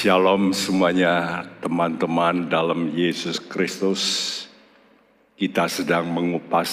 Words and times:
Shalom 0.00 0.56
semuanya 0.56 1.44
teman-teman 1.60 2.48
dalam 2.48 2.88
Yesus 2.96 3.36
Kristus. 3.36 4.00
Kita 5.36 5.68
sedang 5.68 6.08
mengupas 6.08 6.72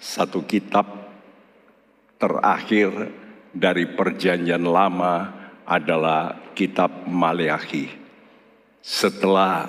satu 0.00 0.40
kitab 0.48 0.88
terakhir 2.16 3.12
dari 3.52 3.92
perjanjian 3.92 4.64
lama 4.64 5.36
adalah 5.68 6.48
kitab 6.56 7.04
Maleakhi. 7.04 7.92
Setelah 8.80 9.68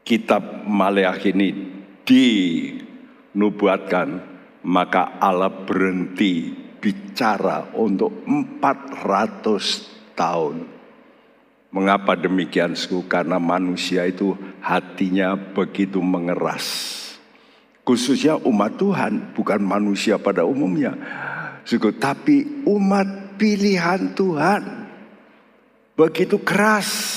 kitab 0.00 0.64
Maleakhi 0.64 1.36
ini 1.36 1.48
dinubuatkan, 2.08 4.08
maka 4.64 5.20
Allah 5.20 5.52
berhenti 5.52 6.56
bicara 6.80 7.68
untuk 7.76 8.24
400 8.24 10.16
tahun 10.16 10.77
Mengapa 11.68 12.16
demikian, 12.16 12.72
suku? 12.72 13.04
Karena 13.04 13.36
manusia 13.36 14.08
itu 14.08 14.32
hatinya 14.64 15.36
begitu 15.36 16.00
mengeras. 16.00 16.96
Khususnya 17.84 18.40
umat 18.40 18.80
Tuhan, 18.80 19.36
bukan 19.36 19.60
manusia 19.60 20.16
pada 20.16 20.48
umumnya. 20.48 20.96
Suku, 21.68 21.92
tapi 22.00 22.64
umat 22.64 23.36
pilihan 23.36 24.16
Tuhan. 24.16 24.62
Begitu 25.92 26.40
keras. 26.40 27.16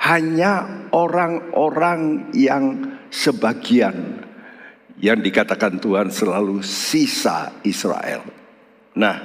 Hanya 0.00 0.86
orang-orang 0.96 2.32
yang 2.32 2.96
sebagian 3.12 4.24
yang 5.00 5.18
dikatakan 5.20 5.80
Tuhan 5.80 6.08
selalu 6.12 6.60
sisa 6.64 7.52
Israel. 7.64 8.24
Nah, 8.96 9.16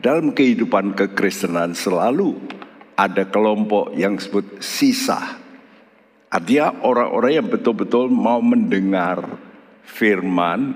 dalam 0.00 0.32
kehidupan 0.32 0.96
kekristenan 0.96 1.76
selalu 1.76 2.57
ada 2.98 3.30
kelompok 3.30 3.94
yang 3.94 4.18
disebut 4.18 4.58
sisa. 4.58 5.38
Artinya 6.28 6.82
orang-orang 6.82 7.32
yang 7.38 7.46
betul-betul 7.46 8.10
mau 8.10 8.42
mendengar 8.42 9.38
firman 9.86 10.74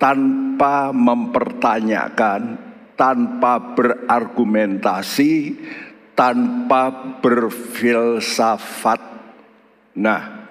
tanpa 0.00 0.90
mempertanyakan, 0.90 2.56
tanpa 2.96 3.76
berargumentasi, 3.76 5.54
tanpa 6.16 7.14
berfilsafat. 7.20 9.00
Nah, 10.02 10.48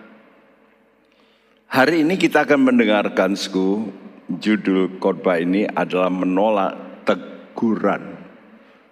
hari 1.66 2.06
ini 2.08 2.16
kita 2.16 2.48
akan 2.48 2.72
mendengarkan 2.72 3.36
sku, 3.36 3.90
judul 4.32 4.96
khotbah 5.02 5.42
ini 5.42 5.68
adalah 5.68 6.08
menolak 6.08 7.04
teguran. 7.04 8.22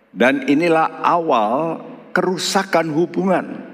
Dan 0.10 0.50
inilah 0.50 1.06
awal 1.06 1.80
kerusakan 2.20 2.92
hubungan. 2.92 3.72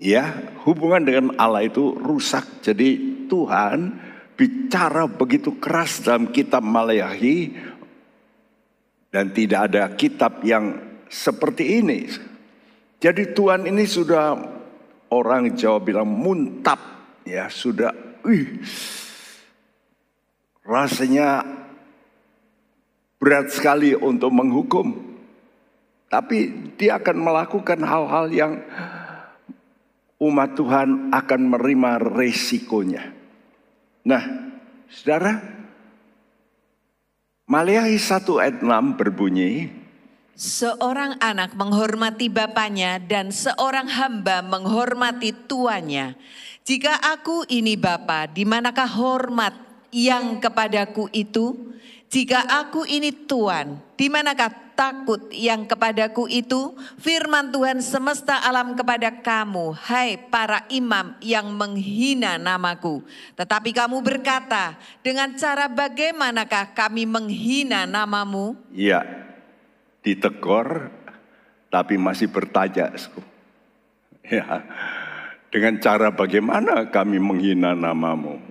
Ya, 0.00 0.40
hubungan 0.64 1.04
dengan 1.04 1.26
Allah 1.36 1.68
itu 1.68 1.92
rusak. 2.00 2.64
Jadi 2.64 3.20
Tuhan 3.28 4.00
bicara 4.40 5.04
begitu 5.04 5.60
keras 5.60 6.00
dalam 6.00 6.32
kitab 6.32 6.64
Maleakhi 6.64 7.60
dan 9.12 9.36
tidak 9.36 9.60
ada 9.68 9.92
kitab 9.92 10.40
yang 10.40 10.80
seperti 11.12 11.84
ini. 11.84 12.08
Jadi 13.04 13.36
Tuhan 13.36 13.68
ini 13.68 13.84
sudah 13.84 14.32
orang 15.12 15.52
Jawa 15.52 15.84
bilang 15.84 16.08
muntap 16.08 16.80
ya, 17.28 17.52
sudah 17.52 17.92
uh, 18.24 18.48
rasanya 20.64 21.44
berat 23.20 23.52
sekali 23.52 23.92
untuk 23.92 24.32
menghukum. 24.32 25.13
Tapi 26.08 26.70
dia 26.78 27.00
akan 27.00 27.16
melakukan 27.18 27.80
hal-hal 27.82 28.26
yang 28.30 28.52
umat 30.22 30.54
Tuhan 30.54 31.10
akan 31.10 31.40
menerima 31.50 31.90
resikonya. 32.14 33.10
Nah, 34.04 34.22
saudara, 34.88 35.40
Maleakhi 37.44 38.00
1 38.00 38.40
ayat 38.40 38.56
6 38.64 38.98
berbunyi, 39.00 39.68
Seorang 40.34 41.14
anak 41.22 41.54
menghormati 41.54 42.26
bapaknya 42.26 42.98
dan 42.98 43.30
seorang 43.30 43.86
hamba 43.86 44.42
menghormati 44.42 45.30
tuannya. 45.46 46.18
Jika 46.66 46.98
aku 46.98 47.46
ini 47.46 47.78
bapa, 47.78 48.26
di 48.26 48.42
manakah 48.42 48.88
hormat 48.98 49.54
yang 49.94 50.42
kepadaku 50.42 51.06
itu? 51.14 51.76
Jika 52.10 52.50
aku 52.50 52.82
ini 52.82 53.14
Tuhan, 53.14 53.78
di 53.94 54.10
manakah 54.10 54.63
takut 54.74 55.30
yang 55.30 55.64
kepadaku 55.64 56.26
itu 56.26 56.74
firman 56.98 57.54
Tuhan 57.54 57.80
semesta 57.80 58.42
alam 58.42 58.74
kepada 58.74 59.10
kamu, 59.22 59.74
hai 59.88 60.18
para 60.18 60.66
imam 60.70 61.14
yang 61.22 61.50
menghina 61.54 62.36
namaku. 62.36 63.06
Tetapi 63.38 63.70
kamu 63.70 64.02
berkata, 64.02 64.78
dengan 65.00 65.32
cara 65.38 65.70
bagaimanakah 65.70 66.74
kami 66.74 67.06
menghina 67.06 67.86
namamu? 67.86 68.58
Iya, 68.74 69.02
ditegur 70.02 70.90
tapi 71.72 71.98
masih 71.98 72.30
bertanya. 72.30 72.94
Ya, 74.24 74.64
dengan 75.50 75.78
cara 75.78 76.08
bagaimana 76.14 76.90
kami 76.90 77.18
menghina 77.22 77.74
namamu? 77.74 78.42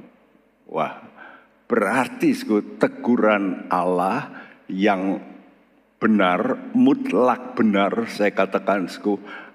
Wah, 0.70 1.02
berarti 1.66 2.36
teguran 2.78 3.66
Allah 3.74 4.30
yang 4.70 5.33
benar, 6.04 6.60
mutlak 6.76 7.56
benar, 7.56 8.12
saya 8.12 8.36
katakan 8.36 8.92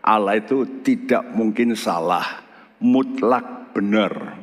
Allah 0.01 0.41
itu 0.41 0.65
tidak 0.81 1.29
mungkin 1.37 1.77
salah, 1.77 2.41
mutlak 2.81 3.77
benar. 3.77 4.41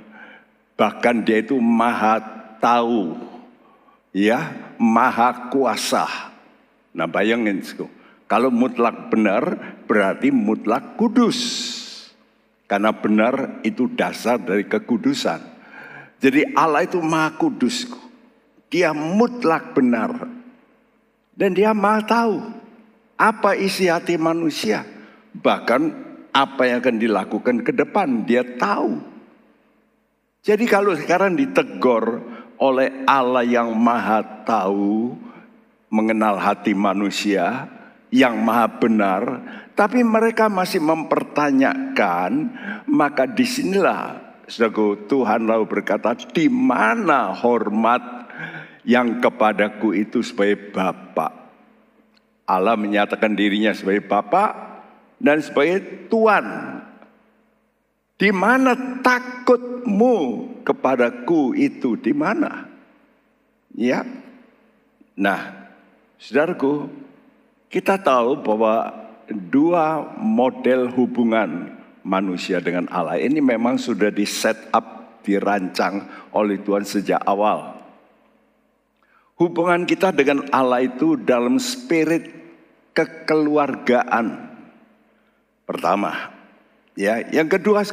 Bahkan 0.77 1.25
dia 1.25 1.41
itu 1.41 1.57
maha 1.57 2.21
tahu, 2.61 3.17
ya, 4.13 4.53
maha 4.77 5.49
kuasa. 5.49 6.05
Nah 6.93 7.09
bayangin, 7.09 7.65
kalau 8.29 8.53
mutlak 8.53 9.09
benar 9.09 9.57
berarti 9.89 10.29
mutlak 10.29 10.93
kudus. 11.01 11.73
Karena 12.69 12.93
benar 12.93 13.61
itu 13.61 13.89
dasar 13.93 14.41
dari 14.41 14.65
kekudusan. 14.65 15.41
Jadi 16.21 16.53
Allah 16.53 16.85
itu 16.85 16.97
maha 17.01 17.33
kudus. 17.37 17.89
Dia 18.73 18.93
mutlak 18.93 19.77
benar. 19.77 20.44
Dan 21.35 21.51
dia 21.51 21.75
maha 21.75 22.01
tahu 22.03 22.35
apa 23.19 23.55
isi 23.59 23.91
hati 23.91 24.15
manusia. 24.15 24.87
Bahkan 25.35 25.81
apa 26.31 26.61
yang 26.67 26.79
akan 26.79 26.97
dilakukan 26.99 27.55
ke 27.63 27.71
depan 27.75 28.23
dia 28.23 28.43
tahu. 28.55 28.99
Jadi 30.45 30.65
kalau 30.67 30.95
sekarang 30.95 31.35
ditegur 31.35 32.23
oleh 32.55 33.03
Allah 33.03 33.43
yang 33.43 33.75
maha 33.75 34.23
tahu, 34.47 35.15
mengenal 35.91 36.39
hati 36.39 36.71
manusia, 36.71 37.67
yang 38.13 38.39
maha 38.39 38.71
benar, 38.79 39.23
tapi 39.75 40.05
mereka 40.05 40.47
masih 40.47 40.79
mempertanyakan, 40.79 42.31
maka 42.87 43.27
di 43.27 43.43
sinilah 43.43 44.25
Saudaraku, 44.45 45.09
Tuhan 45.09 45.49
lalu 45.49 45.65
berkata, 45.65 46.13
di 46.13 46.45
mana 46.45 47.33
hormat 47.33 48.14
yang 48.85 49.19
kepadaku 49.19 49.97
itu 49.97 50.21
sebagai 50.21 50.71
Bapak. 50.71 51.33
Allah 52.45 52.77
menyatakan 52.77 53.33
dirinya 53.33 53.73
sebagai 53.73 54.05
Bapak 54.05 54.53
dan 55.17 55.41
sebagai 55.41 56.07
Tuhan. 56.07 56.45
Di 58.15 58.31
mana 58.31 59.03
takutmu 59.03 60.15
kepadaku 60.63 61.51
itu 61.57 61.99
di 61.99 62.15
mana? 62.15 62.69
Ya. 63.75 64.07
Nah, 65.19 65.65
Saudaraku, 66.15 66.87
kita 67.67 67.99
tahu 67.99 68.39
bahwa 68.39 68.93
dua 69.27 70.15
model 70.15 70.87
hubungan 70.95 71.75
manusia 72.05 72.63
dengan 72.63 72.87
Allah 72.87 73.19
ini 73.19 73.43
memang 73.43 73.75
sudah 73.75 74.13
di 74.13 74.23
set 74.23 74.71
up, 74.71 75.19
dirancang 75.25 76.07
oleh 76.31 76.61
Tuhan 76.61 76.87
sejak 76.87 77.19
awal. 77.27 77.74
Hubungan 79.35 79.83
kita 79.83 80.15
dengan 80.15 80.47
Allah 80.55 80.87
itu 80.87 81.19
dalam 81.19 81.59
spirit 81.59 82.31
kekeluargaan. 82.95 84.55
Pertama, 85.67 86.31
ya, 86.95 87.19
yang 87.35 87.51
kedua, 87.51 87.83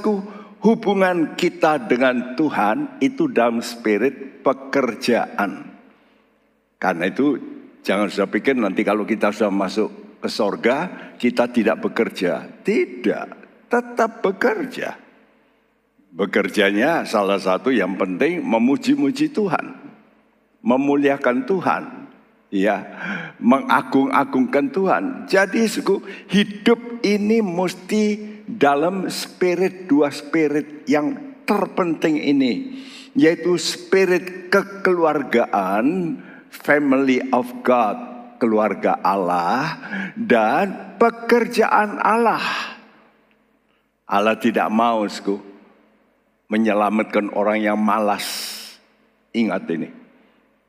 hubungan 0.63 1.35
kita 1.35 1.83
dengan 1.91 2.39
Tuhan 2.39 3.03
itu 3.03 3.27
dalam 3.27 3.59
spirit 3.59 4.47
pekerjaan. 4.47 5.67
Karena 6.79 7.11
itu 7.11 7.35
jangan 7.83 8.07
sudah 8.07 8.31
pikir 8.31 8.55
nanti 8.55 8.87
kalau 8.87 9.03
kita 9.03 9.35
sudah 9.35 9.51
masuk 9.51 10.23
ke 10.23 10.31
sorga 10.31 11.11
kita 11.19 11.51
tidak 11.51 11.83
bekerja. 11.83 12.63
Tidak, 12.63 13.27
tetap 13.67 14.23
bekerja. 14.23 14.95
Bekerjanya 16.15 17.03
salah 17.03 17.43
satu 17.43 17.75
yang 17.75 17.99
penting 17.99 18.47
memuji-muji 18.47 19.35
Tuhan 19.35 19.82
memuliakan 20.63 21.45
Tuhan. 21.45 21.85
Ya, 22.53 22.85
mengagung-agungkan 23.41 24.69
Tuhan. 24.77 25.25
Jadi 25.25 25.65
suku 25.65 26.05
hidup 26.29 27.01
ini 27.01 27.41
mesti 27.41 28.21
dalam 28.45 29.09
spirit 29.09 29.89
dua 29.89 30.13
spirit 30.13 30.85
yang 30.85 31.17
terpenting 31.49 32.21
ini, 32.21 32.85
yaitu 33.17 33.57
spirit 33.57 34.53
kekeluargaan, 34.53 36.21
family 36.53 37.25
of 37.33 37.49
God, 37.65 37.97
keluarga 38.37 39.01
Allah 39.01 39.81
dan 40.13 40.99
pekerjaan 41.01 42.05
Allah. 42.05 42.45
Allah 44.05 44.37
tidak 44.37 44.69
mau 44.69 45.09
suku 45.09 45.41
menyelamatkan 46.53 47.33
orang 47.33 47.65
yang 47.65 47.81
malas. 47.81 48.61
Ingat 49.33 49.65
ini. 49.73 50.02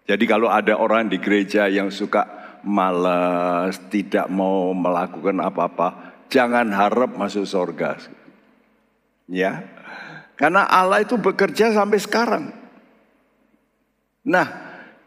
Jadi 0.04 0.24
kalau 0.28 0.52
ada 0.52 0.76
orang 0.76 1.08
di 1.08 1.16
gereja 1.16 1.72
yang 1.72 1.88
suka 1.88 2.28
malas, 2.64 3.80
tidak 3.88 4.28
mau 4.28 4.76
melakukan 4.76 5.40
apa-apa, 5.40 5.88
jangan 6.28 6.68
harap 6.76 7.16
masuk 7.16 7.48
surga. 7.48 8.00
Ya. 9.32 9.64
Karena 10.36 10.68
Allah 10.68 11.08
itu 11.08 11.16
bekerja 11.16 11.72
sampai 11.72 12.00
sekarang. 12.04 12.52
Nah, 14.28 14.48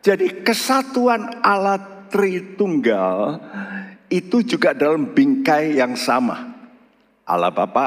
jadi 0.00 0.44
kesatuan 0.44 1.40
Allah 1.44 1.96
Tritunggal 2.06 3.42
itu 4.06 4.38
juga 4.46 4.70
dalam 4.70 5.10
bingkai 5.10 5.74
yang 5.74 5.98
sama. 5.98 6.54
Allah 7.26 7.50
Bapa, 7.50 7.86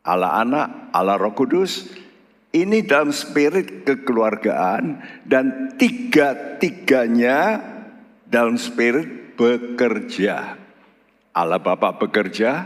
Allah 0.00 0.40
Anak, 0.40 0.68
Allah 0.96 1.20
Roh 1.20 1.36
Kudus, 1.36 1.92
ini 2.56 2.80
dalam 2.80 3.12
spirit 3.12 3.84
kekeluargaan 3.84 5.04
dan 5.28 5.76
tiga-tiganya 5.76 7.60
dalam 8.24 8.56
spirit 8.56 9.36
bekerja. 9.36 10.56
Allah 11.36 11.60
Bapa 11.60 11.92
bekerja, 12.00 12.64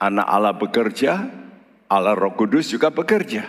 Anak 0.00 0.26
Allah 0.26 0.56
bekerja, 0.58 1.30
Allah 1.86 2.18
Roh 2.18 2.34
Kudus 2.34 2.72
juga 2.72 2.90
bekerja. 2.90 3.46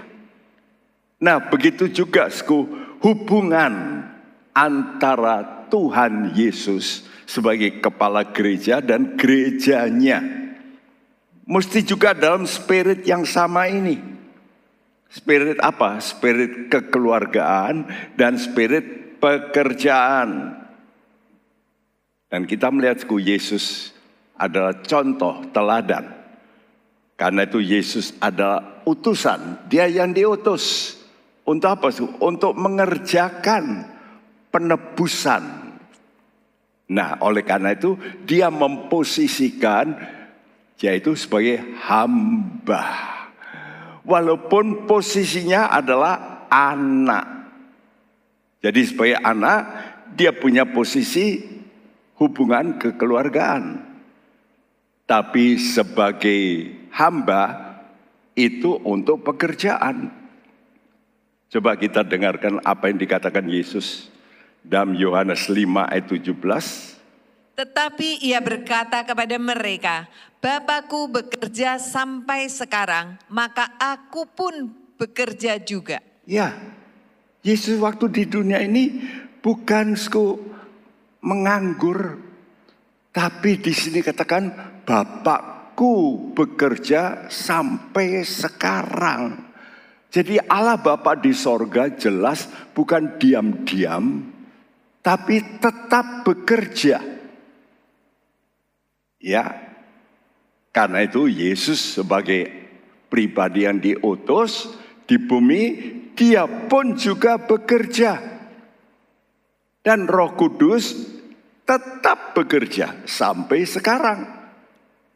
Nah, 1.17 1.49
begitu 1.49 1.89
juga 1.89 2.29
sku, 2.29 2.69
hubungan 3.01 4.05
antara 4.53 5.65
Tuhan 5.71 6.37
Yesus 6.37 7.07
sebagai 7.25 7.81
kepala 7.81 8.29
gereja 8.29 8.83
dan 8.83 9.15
gerejanya 9.15 10.41
Mesti 11.51 11.83
juga 11.83 12.15
dalam 12.15 12.47
spirit 12.47 13.03
yang 13.03 13.27
sama 13.27 13.67
ini. 13.67 13.99
Spirit 15.11 15.59
apa? 15.59 15.99
Spirit 15.99 16.71
kekeluargaan 16.71 17.83
dan 18.15 18.39
spirit 18.39 19.19
pekerjaan. 19.19 20.55
Dan 22.31 22.47
kita 22.47 22.71
melihat 22.71 23.03
Yesus 23.19 23.91
adalah 24.39 24.79
contoh 24.79 25.43
teladan. 25.51 26.15
Karena 27.19 27.43
itu 27.43 27.59
Yesus 27.59 28.15
adalah 28.23 28.81
utusan. 28.87 29.67
Dia 29.67 29.91
yang 29.91 30.15
diutus. 30.15 30.95
Untuk 31.43 31.75
apa? 31.75 31.91
Untuk 32.23 32.55
mengerjakan 32.55 33.83
penebusan. 34.47 35.43
Nah 36.87 37.19
oleh 37.19 37.43
karena 37.43 37.75
itu 37.75 37.99
dia 38.23 38.47
memposisikan 38.47 39.91
yaitu 40.79 41.19
sebagai 41.19 41.59
hamba. 41.83 43.10
Walaupun 44.01 44.89
posisinya 44.89 45.69
adalah 45.69 46.47
anak. 46.49 47.25
Jadi 48.61 48.81
sebagai 48.85 49.17
anak 49.21 49.59
dia 50.13 50.35
punya 50.35 50.67
posisi 50.67 51.41
hubungan 52.19 52.77
kekeluargaan. 52.77 53.89
Tapi 55.07 55.59
sebagai 55.59 56.41
hamba 56.93 57.71
itu 58.37 58.79
untuk 58.85 59.25
pekerjaan. 59.25 60.11
Coba 61.51 61.75
kita 61.75 62.07
dengarkan 62.07 62.63
apa 62.63 62.87
yang 62.87 62.95
dikatakan 62.95 63.43
Yesus 63.43 64.07
dalam 64.63 64.95
Yohanes 64.95 65.51
5 65.51 65.91
ayat 65.91 66.07
17. 66.07 66.90
Tetapi 67.61 68.25
ia 68.25 68.41
berkata 68.41 69.05
kepada 69.05 69.37
mereka, 69.37 70.09
Bapakku 70.41 71.05
bekerja 71.13 71.77
sampai 71.77 72.49
sekarang, 72.49 73.21
maka 73.29 73.77
aku 73.77 74.25
pun 74.25 74.73
bekerja 74.97 75.61
juga. 75.61 76.01
Ya, 76.25 76.57
Yesus 77.45 77.77
waktu 77.77 78.09
di 78.09 78.23
dunia 78.25 78.65
ini 78.65 79.05
bukan 79.45 79.93
menganggur, 81.21 82.17
tapi 83.13 83.61
di 83.61 83.77
sini 83.77 84.01
katakan 84.01 84.49
Bapakku 84.81 86.33
bekerja 86.33 87.29
sampai 87.29 88.25
sekarang. 88.25 89.37
Jadi 90.09 90.41
Allah 90.49 90.81
Bapa 90.81 91.13
di 91.13 91.29
sorga 91.29 91.93
jelas 91.93 92.49
bukan 92.73 93.21
diam-diam, 93.21 94.33
tapi 95.05 95.61
tetap 95.61 96.25
bekerja. 96.25 97.20
Ya, 99.21 99.53
karena 100.73 101.05
itu 101.05 101.29
Yesus 101.29 101.77
sebagai 102.01 102.49
pribadi 103.05 103.69
yang 103.69 103.77
diutus 103.77 104.73
di 105.05 105.21
bumi, 105.21 105.63
dia 106.17 106.49
pun 106.49 106.97
juga 106.97 107.37
bekerja. 107.37 108.17
Dan 109.85 110.09
roh 110.09 110.33
kudus 110.33 110.93
tetap 111.65 112.33
bekerja 112.33 113.05
sampai 113.05 113.61
sekarang. 113.65 114.25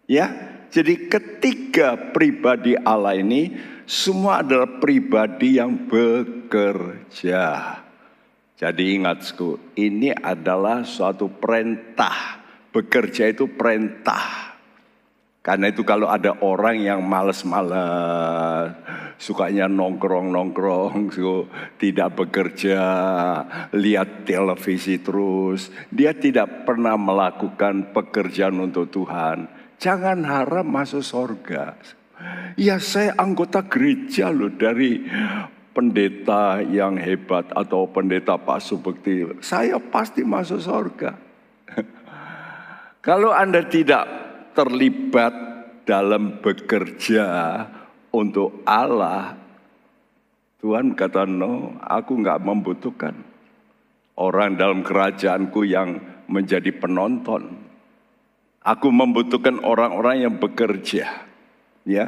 Ya, 0.05 0.29
jadi 0.69 1.09
ketiga 1.09 2.13
pribadi 2.13 2.77
Allah 2.77 3.17
ini 3.17 3.57
semua 3.89 4.45
adalah 4.45 4.77
pribadi 4.77 5.57
yang 5.57 5.89
bekerja. 5.89 7.43
Jadi 8.55 8.83
ingat, 8.95 9.23
ini 9.75 10.13
adalah 10.13 10.85
suatu 10.85 11.27
perintah. 11.27 12.44
Bekerja 12.75 13.31
itu 13.31 13.47
perintah. 13.55 14.51
Karena 15.39 15.69
itu 15.71 15.85
kalau 15.85 16.09
ada 16.09 16.41
orang 16.41 16.81
yang 16.81 17.05
males-males, 17.05 18.75
sukanya 19.21 19.69
nongkrong-nongkrong, 19.69 21.13
tidak 21.77 22.17
bekerja, 22.17 22.81
lihat 23.71 24.25
televisi 24.25 24.99
terus, 24.99 25.69
dia 25.87 26.17
tidak 26.17 26.65
pernah 26.65 26.97
melakukan 26.97 27.93
pekerjaan 27.93 28.57
untuk 28.57 28.89
Tuhan. 28.89 29.47
Jangan 29.77 30.25
harap 30.25 30.65
masuk 30.65 31.05
sorga. 31.05 31.77
Ya 32.57 32.81
saya 32.81 33.13
anggota 33.15 33.63
gereja 33.69 34.33
loh 34.33 34.49
dari 34.49 35.05
pendeta 35.77 36.63
yang 36.63 36.97
hebat 36.97 37.53
atau 37.53 37.85
pendeta 37.85 38.39
Pak 38.39 38.59
Subekti. 38.65 39.43
Saya 39.45 39.77
pasti 39.77 40.25
masuk 40.25 40.57
sorga. 40.57 41.24
Kalau 43.05 43.29
Anda 43.29 43.61
tidak 43.69 44.09
terlibat 44.57 45.33
dalam 45.85 46.41
bekerja 46.41 47.25
untuk 48.09 48.65
Allah, 48.65 49.37
Tuhan 50.57 50.97
kata 50.97 51.29
no, 51.29 51.77
aku 51.85 52.17
nggak 52.17 52.41
membutuhkan 52.41 53.13
orang 54.17 54.57
dalam 54.57 54.81
kerajaanku 54.81 55.69
yang 55.69 56.01
menjadi 56.25 56.73
penonton. 56.73 57.61
Aku 58.65 58.89
membutuhkan 58.89 59.61
orang-orang 59.61 60.25
yang 60.25 60.41
bekerja, 60.41 61.05
ya, 61.85 62.05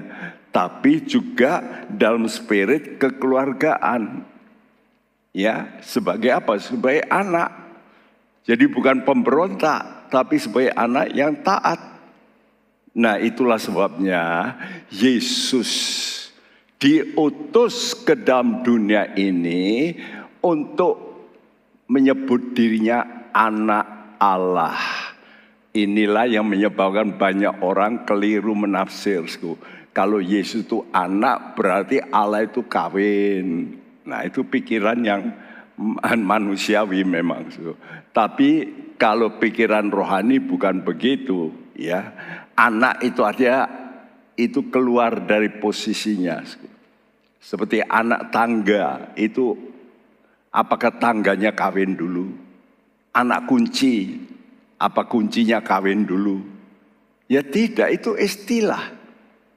tapi 0.50 1.06
juga 1.06 1.86
dalam 1.86 2.26
spirit 2.26 2.98
kekeluargaan, 2.98 4.26
ya, 5.38 5.78
sebagai 5.86 6.34
apa? 6.34 6.58
Sebagai 6.58 7.06
anak. 7.06 7.54
Jadi 8.50 8.66
bukan 8.66 9.06
pemberontak, 9.06 9.97
tapi 10.10 10.40
sebagai 10.42 10.74
anak 10.74 11.14
yang 11.14 11.40
taat. 11.44 11.80
Nah 12.98 13.22
itulah 13.22 13.62
sebabnya 13.62 14.58
Yesus 14.90 15.70
diutus 16.82 17.94
ke 17.94 18.18
dalam 18.18 18.66
dunia 18.66 19.14
ini 19.14 19.94
untuk 20.42 21.28
menyebut 21.90 22.58
dirinya 22.58 23.30
anak 23.34 24.18
Allah. 24.18 24.78
Inilah 25.78 26.26
yang 26.26 26.50
menyebabkan 26.50 27.22
banyak 27.22 27.62
orang 27.62 28.02
keliru 28.02 28.58
menafsir. 28.58 29.30
Kalau 29.94 30.18
Yesus 30.18 30.66
itu 30.66 30.82
anak 30.90 31.54
berarti 31.54 32.02
Allah 32.02 32.50
itu 32.50 32.66
kawin. 32.66 33.78
Nah 34.06 34.26
itu 34.26 34.42
pikiran 34.42 34.98
yang 35.06 35.22
manusiawi 36.18 37.06
memang. 37.06 37.46
Tapi 38.10 38.66
kalau 38.98 39.38
pikiran 39.38 39.94
rohani 39.94 40.42
bukan 40.42 40.82
begitu 40.82 41.54
ya 41.78 42.12
anak 42.58 43.06
itu 43.06 43.22
artinya 43.22 43.70
itu 44.38 44.70
keluar 44.70 45.26
dari 45.26 45.50
posisinya. 45.58 46.46
Seperti 47.42 47.80
anak 47.82 48.30
tangga 48.30 49.16
itu 49.18 49.56
apakah 50.52 50.98
tangganya 51.00 51.56
kawin 51.56 51.96
dulu? 51.98 52.48
anak 53.18 53.50
kunci. 53.50 54.22
Apa 54.78 55.10
kuncinya 55.10 55.58
kawin 55.66 56.06
dulu? 56.06 56.38
Ya 57.26 57.42
tidak, 57.42 57.90
itu 57.90 58.14
istilah. 58.14 58.94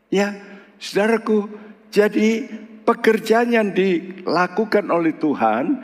Ya, 0.09 0.33
saudaraku, 0.81 1.45
jadi 1.93 2.49
pekerjaan 2.89 3.53
yang 3.53 3.69
dilakukan 3.77 4.89
oleh 4.89 5.13
Tuhan, 5.21 5.77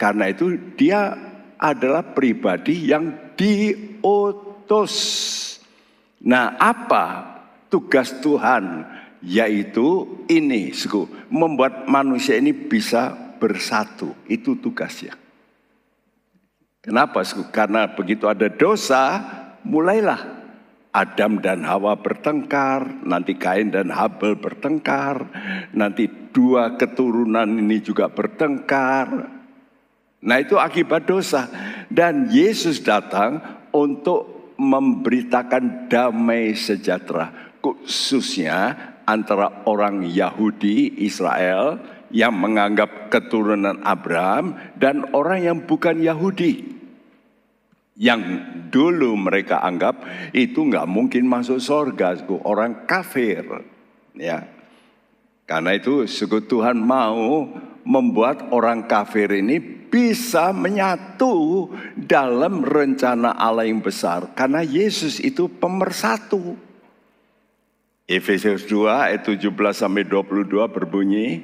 karena 0.00 0.32
itu 0.32 0.56
dia 0.80 1.12
adalah 1.64 2.04
pribadi 2.12 2.92
yang 2.92 3.32
diutus. 3.32 4.92
Nah, 6.20 6.60
apa 6.60 7.04
tugas 7.72 8.12
Tuhan? 8.20 8.92
Yaitu 9.24 10.20
ini, 10.28 10.68
membuat 11.32 11.88
manusia 11.88 12.36
ini 12.36 12.52
bisa 12.52 13.16
bersatu. 13.40 14.12
Itu 14.28 14.60
tugasnya. 14.60 15.16
Kenapa? 16.84 17.24
Karena 17.48 17.88
begitu 17.88 18.28
ada 18.28 18.52
dosa, 18.52 19.24
mulailah 19.64 20.44
Adam 20.94 21.42
dan 21.42 21.66
Hawa 21.66 21.98
bertengkar, 21.98 23.02
nanti 23.02 23.34
Kain 23.34 23.74
dan 23.74 23.90
Habel 23.90 24.38
bertengkar, 24.38 25.26
nanti 25.74 26.06
dua 26.06 26.78
keturunan 26.78 27.50
ini 27.50 27.82
juga 27.82 28.06
bertengkar. 28.06 29.33
Nah 30.24 30.40
itu 30.40 30.56
akibat 30.56 31.04
dosa. 31.04 31.46
Dan 31.92 32.32
Yesus 32.32 32.80
datang 32.80 33.38
untuk 33.70 34.56
memberitakan 34.56 35.86
damai 35.92 36.56
sejahtera. 36.56 37.56
Khususnya 37.60 38.76
antara 39.04 39.68
orang 39.68 40.08
Yahudi, 40.08 41.04
Israel, 41.04 41.78
yang 42.08 42.34
menganggap 42.34 43.12
keturunan 43.12 43.84
Abraham, 43.84 44.56
dan 44.80 45.12
orang 45.12 45.40
yang 45.44 45.58
bukan 45.68 46.00
Yahudi 46.00 46.74
yang 47.94 48.22
dulu 48.74 49.14
mereka 49.14 49.62
anggap 49.62 50.02
itu 50.34 50.66
nggak 50.66 50.86
mungkin 50.90 51.30
masuk 51.30 51.62
surga, 51.62 52.26
orang 52.42 52.90
kafir, 52.90 53.46
ya. 54.18 54.50
Karena 55.46 55.76
itu 55.76 56.08
suku 56.08 56.48
Tuhan 56.48 56.80
mau 56.80 57.52
membuat 57.84 58.50
orang 58.50 58.88
kafir 58.88 59.30
ini 59.30 59.60
bisa 59.60 60.50
menyatu 60.50 61.70
dalam 61.94 62.64
rencana 62.66 63.36
Allah 63.36 63.68
yang 63.68 63.84
besar. 63.84 64.34
Karena 64.34 64.64
Yesus 64.64 65.22
itu 65.22 65.46
pemersatu. 65.46 66.58
Efesus 68.04 68.68
2 68.68 68.84
ayat 68.90 69.22
17 69.24 69.48
sampai 69.72 70.04
22 70.04 70.50
berbunyi, 70.68 71.40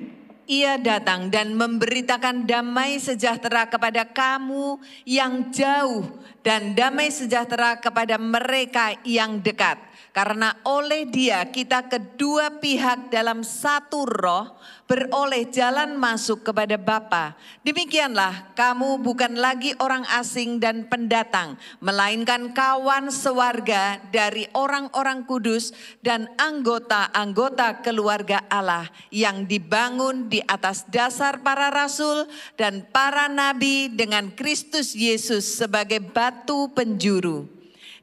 ia 0.50 0.76
datang 0.82 1.30
dan 1.30 1.54
memberitakan 1.54 2.42
damai 2.42 2.98
sejahtera 2.98 3.70
kepada 3.70 4.02
kamu 4.02 4.82
yang 5.06 5.54
jauh 5.54 6.10
dan 6.42 6.74
damai 6.74 7.14
sejahtera 7.14 7.78
kepada 7.78 8.18
mereka 8.18 8.98
yang 9.06 9.38
dekat. 9.38 9.78
Karena 10.10 10.58
oleh 10.66 11.06
dia 11.06 11.46
kita 11.46 11.86
kedua 11.86 12.58
pihak 12.58 13.14
dalam 13.14 13.46
satu 13.46 14.02
roh 14.02 14.58
beroleh 14.90 15.46
jalan 15.54 15.94
masuk 15.94 16.42
kepada 16.42 16.74
Bapa. 16.74 17.38
Demikianlah 17.62 18.50
kamu 18.58 18.98
bukan 19.06 19.38
lagi 19.38 19.70
orang 19.78 20.02
asing 20.18 20.58
dan 20.58 20.90
pendatang, 20.90 21.54
melainkan 21.78 22.50
kawan 22.50 23.14
sewarga 23.14 24.02
dari 24.10 24.50
orang-orang 24.50 25.22
kudus 25.30 25.70
dan 26.02 26.26
anggota-anggota 26.34 27.78
keluarga 27.86 28.42
Allah 28.50 28.90
yang 29.14 29.46
dibangun 29.46 30.26
di 30.26 30.42
atas 30.42 30.90
dasar 30.90 31.38
para 31.38 31.70
rasul 31.70 32.26
dan 32.58 32.82
para 32.90 33.30
nabi 33.30 33.86
dengan 33.94 34.34
Kristus 34.34 34.90
Yesus 34.98 35.46
sebagai 35.46 36.02
batu 36.02 36.66
penjuru 36.74 37.59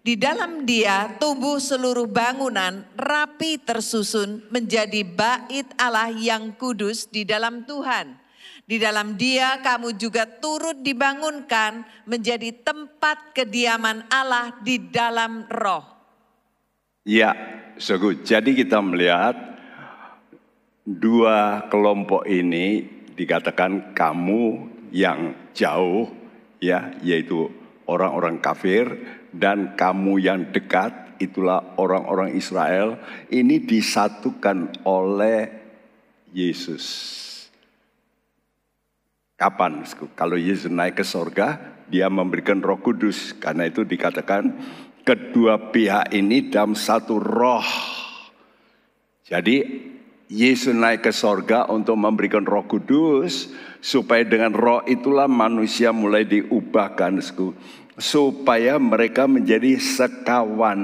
di 0.08 0.16
dalam 0.16 0.64
dia 0.64 1.20
tumbuh 1.20 1.60
seluruh 1.60 2.08
bangunan 2.08 2.88
rapi 2.96 3.60
tersusun 3.60 4.40
menjadi 4.48 5.04
bait 5.04 5.68
Allah 5.76 6.08
yang 6.16 6.56
kudus 6.56 7.12
di 7.12 7.28
dalam 7.28 7.68
Tuhan. 7.68 8.16
Di 8.64 8.80
dalam 8.80 9.20
dia 9.20 9.60
kamu 9.60 10.00
juga 10.00 10.24
turut 10.24 10.80
dibangunkan 10.80 11.84
menjadi 12.08 12.56
tempat 12.56 13.36
kediaman 13.36 14.08
Allah 14.08 14.56
di 14.64 14.80
dalam 14.80 15.44
roh. 15.52 15.84
Ya, 17.04 17.36
so 17.76 18.00
good. 18.00 18.24
Jadi 18.24 18.56
kita 18.56 18.80
melihat 18.80 19.36
dua 20.88 21.68
kelompok 21.68 22.24
ini 22.32 22.88
dikatakan 23.12 23.92
kamu 23.92 24.72
yang 24.96 25.36
jauh 25.52 26.08
ya 26.64 26.96
yaitu 27.04 27.52
orang-orang 27.88 28.40
kafir 28.40 28.88
dan 29.38 29.78
kamu 29.78 30.20
yang 30.22 30.50
dekat 30.52 31.08
itulah 31.22 31.78
orang-orang 31.78 32.34
Israel 32.38 32.98
ini 33.34 33.62
disatukan 33.62 34.86
oleh 34.86 35.50
Yesus. 36.34 36.86
Kapan? 39.38 39.86
Kalau 40.18 40.34
Yesus 40.34 40.74
naik 40.74 40.98
ke 40.98 41.06
sorga, 41.06 41.78
dia 41.86 42.10
memberikan 42.10 42.58
roh 42.58 42.82
kudus. 42.82 43.38
Karena 43.38 43.70
itu 43.70 43.86
dikatakan 43.86 44.50
kedua 45.06 45.70
pihak 45.70 46.10
ini 46.18 46.50
dalam 46.50 46.74
satu 46.74 47.22
roh. 47.22 47.66
Jadi 49.22 49.58
Yesus 50.28 50.74
naik 50.74 51.06
ke 51.06 51.14
sorga 51.14 51.70
untuk 51.70 51.96
memberikan 52.02 52.44
roh 52.50 52.66
kudus. 52.66 53.54
Supaya 53.78 54.26
dengan 54.26 54.58
roh 54.58 54.82
itulah 54.90 55.30
manusia 55.30 55.94
mulai 55.94 56.26
diubahkan 56.26 57.22
supaya 57.98 58.78
mereka 58.78 59.26
menjadi 59.26 59.82
sekawan 59.82 60.80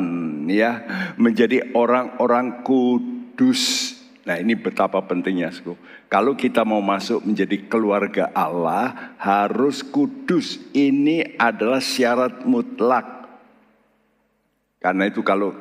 ya, 0.50 0.82
menjadi 1.16 1.72
orang-orang 1.78 2.66
kudus. 2.66 3.94
Nah, 4.26 4.42
ini 4.42 4.58
betapa 4.58 4.98
pentingnya, 5.06 5.54
Sku. 5.54 5.78
Kalau 6.10 6.34
kita 6.34 6.66
mau 6.66 6.82
masuk 6.82 7.22
menjadi 7.22 7.70
keluarga 7.70 8.34
Allah, 8.34 9.14
harus 9.22 9.86
kudus. 9.86 10.58
Ini 10.74 11.38
adalah 11.38 11.82
syarat 11.82 12.42
mutlak. 12.50 13.06
Karena 14.82 15.08
itu 15.08 15.22
kalau 15.22 15.54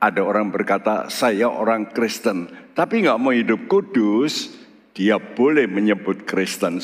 ada 0.00 0.20
orang 0.24 0.48
berkata, 0.48 1.08
saya 1.12 1.48
orang 1.52 1.92
Kristen, 1.92 2.48
tapi 2.72 3.04
nggak 3.04 3.20
mau 3.20 3.32
hidup 3.32 3.66
kudus, 3.68 4.52
dia 4.94 5.18
boleh 5.18 5.66
menyebut 5.66 6.22
Kristen, 6.22 6.78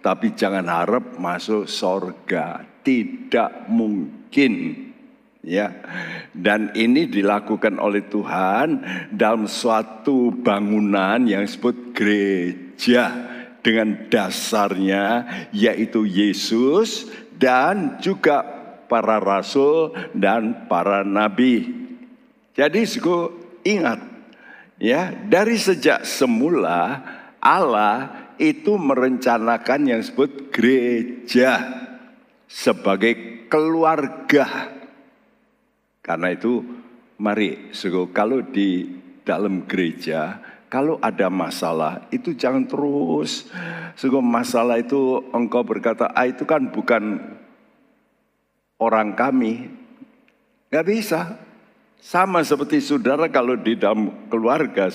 tapi 0.00 0.32
jangan 0.32 0.64
harap 0.64 1.20
masuk 1.20 1.68
sorga 1.68 2.64
tidak 2.90 3.70
mungkin 3.70 4.74
ya 5.46 5.70
dan 6.34 6.74
ini 6.74 7.06
dilakukan 7.06 7.78
oleh 7.78 8.02
Tuhan 8.10 8.82
dalam 9.14 9.46
suatu 9.46 10.34
bangunan 10.34 11.22
yang 11.22 11.46
disebut 11.46 11.94
gereja 11.94 13.14
dengan 13.62 14.10
dasarnya 14.10 15.22
yaitu 15.54 16.02
Yesus 16.02 17.06
dan 17.38 18.02
juga 18.02 18.42
para 18.90 19.22
rasul 19.22 19.94
dan 20.10 20.66
para 20.66 21.06
nabi. 21.06 21.70
Jadi 22.58 22.82
suku 22.90 23.30
ingat 23.62 24.02
ya 24.82 25.14
dari 25.14 25.54
sejak 25.54 26.02
semula 26.02 26.98
Allah 27.38 28.10
itu 28.40 28.74
merencanakan 28.74 29.80
yang 29.86 30.00
disebut 30.02 30.50
gereja 30.50 31.86
sebagai 32.50 33.46
keluarga. 33.46 34.74
Karena 36.02 36.34
itu 36.34 36.66
mari 37.22 37.70
kalau 38.10 38.42
di 38.42 38.98
dalam 39.22 39.62
gereja 39.70 40.42
kalau 40.66 40.98
ada 40.98 41.30
masalah 41.30 42.08
itu 42.10 42.34
jangan 42.34 42.66
terus 42.66 43.46
Sungguh 43.94 44.24
masalah 44.24 44.80
itu 44.80 45.28
engkau 45.30 45.60
berkata 45.60 46.08
ah 46.10 46.24
itu 46.24 46.48
kan 46.48 46.72
bukan 46.72 47.20
orang 48.80 49.12
kami. 49.12 49.68
Gak 50.72 50.86
bisa. 50.88 51.36
Sama 52.00 52.40
seperti 52.40 52.80
saudara 52.80 53.28
kalau 53.28 53.60
di 53.60 53.76
dalam 53.76 54.32
keluarga, 54.32 54.88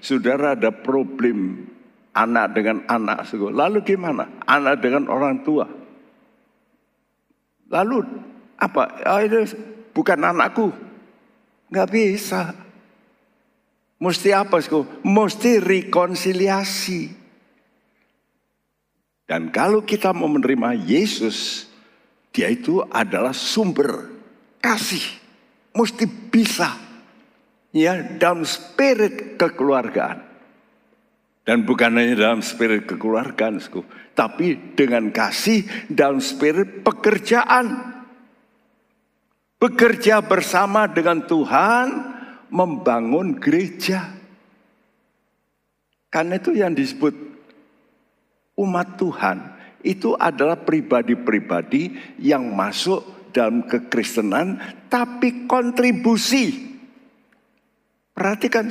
saudara 0.00 0.56
ada 0.56 0.72
problem 0.72 1.68
anak 2.16 2.56
dengan 2.56 2.80
anak, 2.88 3.28
lalu 3.52 3.84
gimana? 3.84 4.24
Anak 4.48 4.80
dengan 4.80 5.04
orang 5.12 5.44
tua, 5.44 5.68
Lalu 7.70 8.06
apa? 8.56 8.82
Oh, 9.06 9.20
itu 9.20 9.56
bukan 9.90 10.18
anakku. 10.22 10.70
Nggak 11.70 11.90
bisa. 11.90 12.54
Mesti 13.96 14.30
apa? 14.36 14.60
Mesti 15.02 15.50
rekonsiliasi. 15.58 17.02
Dan 19.26 19.50
kalau 19.50 19.82
kita 19.82 20.14
mau 20.14 20.30
menerima 20.30 20.78
Yesus, 20.86 21.66
dia 22.30 22.46
itu 22.46 22.84
adalah 22.92 23.34
sumber 23.34 24.06
kasih. 24.62 25.02
Mesti 25.74 26.04
bisa. 26.06 26.78
Ya, 27.74 27.98
dalam 28.00 28.46
spirit 28.46 29.36
kekeluargaan. 29.36 30.35
Dan 31.46 31.62
bukan 31.62 31.94
hanya 31.94 32.18
dalam 32.18 32.42
spirit 32.42 32.90
kekeluargaan, 32.90 33.62
tapi 34.18 34.74
dengan 34.74 35.14
kasih 35.14 35.62
dalam 35.86 36.18
spirit 36.18 36.82
pekerjaan. 36.82 37.94
Bekerja 39.62 40.26
bersama 40.26 40.90
dengan 40.90 41.22
Tuhan 41.22 41.86
membangun 42.50 43.38
gereja. 43.38 44.10
Karena 46.10 46.34
itu 46.34 46.50
yang 46.50 46.74
disebut 46.74 47.14
umat 48.58 48.98
Tuhan 48.98 49.38
itu 49.86 50.18
adalah 50.18 50.58
pribadi-pribadi 50.58 51.94
yang 52.18 52.50
masuk 52.58 53.30
dalam 53.30 53.62
kekristenan 53.70 54.58
tapi 54.90 55.46
kontribusi. 55.46 56.74
Perhatikan, 58.16 58.66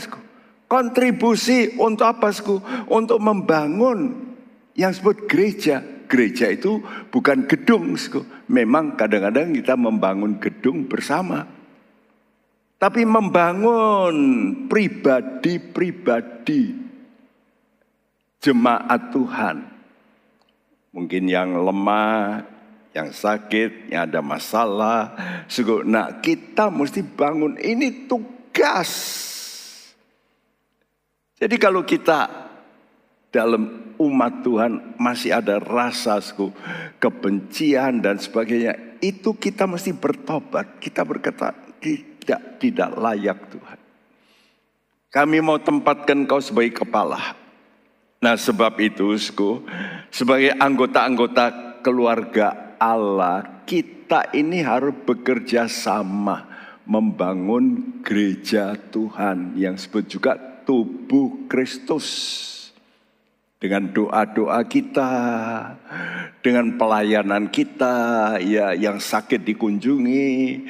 kontribusi 0.76 1.80
untuk 1.80 2.12
apa, 2.12 2.36
sku? 2.36 2.60
Untuk 2.92 3.24
membangun 3.24 4.28
yang 4.76 4.92
disebut 4.92 5.32
gereja. 5.32 5.80
Gereja 6.12 6.52
itu 6.52 6.84
bukan 7.08 7.48
gedung, 7.48 7.96
sku. 7.96 8.28
Memang 8.52 9.00
kadang-kadang 9.00 9.56
kita 9.56 9.80
membangun 9.80 10.36
gedung 10.36 10.92
bersama. 10.92 11.48
Tapi 12.76 13.08
membangun 13.08 14.16
pribadi-pribadi 14.68 16.76
jemaat 18.44 19.16
Tuhan. 19.16 19.58
Mungkin 20.92 21.24
yang 21.32 21.56
lemah, 21.56 22.44
yang 22.92 23.16
sakit, 23.16 23.92
yang 23.92 24.12
ada 24.12 24.20
masalah. 24.20 25.16
Nah 25.88 26.20
kita 26.20 26.68
mesti 26.68 27.00
bangun 27.04 27.56
ini 27.60 28.08
tugas 28.12 28.92
jadi 31.36 31.56
kalau 31.60 31.84
kita 31.84 32.48
dalam 33.28 33.92
umat 34.00 34.40
Tuhan 34.40 34.96
masih 34.96 35.36
ada 35.36 35.60
rasa 35.60 36.24
kebencian 36.96 38.00
dan 38.00 38.16
sebagainya, 38.16 39.00
itu 39.04 39.36
kita 39.36 39.68
mesti 39.68 39.92
bertobat. 39.92 40.80
Kita 40.80 41.04
berkata 41.04 41.52
tidak 41.84 42.64
tidak 42.64 42.90
layak 42.96 43.40
Tuhan. 43.52 43.80
Kami 45.12 45.38
mau 45.44 45.60
tempatkan 45.60 46.24
kau 46.24 46.40
sebagai 46.40 46.88
kepala. 46.88 47.36
Nah 48.24 48.40
sebab 48.40 48.80
itu, 48.80 49.16
sku, 49.20 49.68
sebagai 50.16 50.56
anggota-anggota 50.56 51.80
keluarga 51.84 52.80
Allah, 52.80 53.64
kita 53.68 54.32
ini 54.32 54.64
harus 54.64 54.96
bekerja 55.04 55.68
sama 55.68 56.48
membangun 56.88 58.00
gereja 58.00 58.80
Tuhan 58.92 59.60
yang 59.60 59.76
disebut 59.76 60.06
juga 60.08 60.55
tubuh 60.66 61.48
Kristus. 61.48 62.44
Dengan 63.56 63.88
doa-doa 63.90 64.62
kita, 64.68 65.10
dengan 66.46 66.78
pelayanan 66.78 67.50
kita, 67.50 68.38
ya 68.44 68.78
yang 68.78 69.02
sakit 69.02 69.42
dikunjungi, 69.42 70.62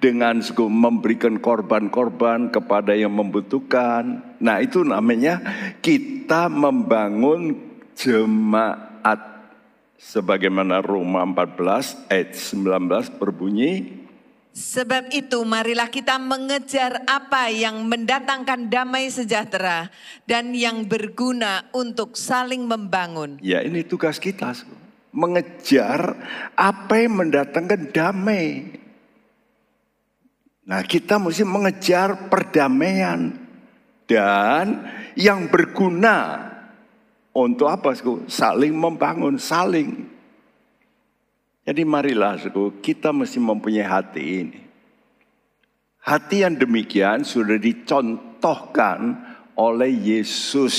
dengan 0.00 0.40
memberikan 0.70 1.36
korban-korban 1.42 2.48
kepada 2.48 2.96
yang 2.96 3.12
membutuhkan. 3.12 4.22
Nah 4.40 4.62
itu 4.64 4.80
namanya 4.86 5.42
kita 5.84 6.48
membangun 6.48 7.58
jemaat. 7.98 9.20
Sebagaimana 9.98 10.78
Roma 10.78 11.26
14 11.26 12.06
ayat 12.06 12.30
19 12.38 13.18
berbunyi, 13.18 13.97
Sebab 14.58 15.14
itu 15.14 15.38
marilah 15.46 15.86
kita 15.86 16.18
mengejar 16.18 17.06
apa 17.06 17.46
yang 17.46 17.86
mendatangkan 17.86 18.66
damai 18.66 19.06
sejahtera 19.06 19.86
dan 20.26 20.50
yang 20.50 20.82
berguna 20.82 21.70
untuk 21.70 22.18
saling 22.18 22.66
membangun. 22.66 23.38
Ya 23.38 23.62
ini 23.62 23.86
tugas 23.86 24.18
kita. 24.18 24.50
Mengejar 25.14 26.18
apa 26.58 26.94
yang 26.98 27.22
mendatangkan 27.22 27.94
damai. 27.94 28.74
Nah 30.66 30.82
kita 30.82 31.22
mesti 31.22 31.46
mengejar 31.46 32.26
perdamaian. 32.26 33.38
Dan 34.10 34.90
yang 35.14 35.46
berguna 35.46 36.50
untuk 37.30 37.70
apa? 37.70 37.94
Saling 38.26 38.74
membangun, 38.74 39.38
saling 39.38 40.17
jadi 41.68 41.84
marilah 41.84 42.40
kita 42.80 43.12
mesti 43.12 43.36
mempunyai 43.36 43.84
hati 43.84 44.22
ini. 44.40 44.60
Hati 46.00 46.40
yang 46.40 46.56
demikian 46.56 47.28
sudah 47.28 47.60
dicontohkan 47.60 49.20
oleh 49.52 49.92
Yesus. 49.92 50.76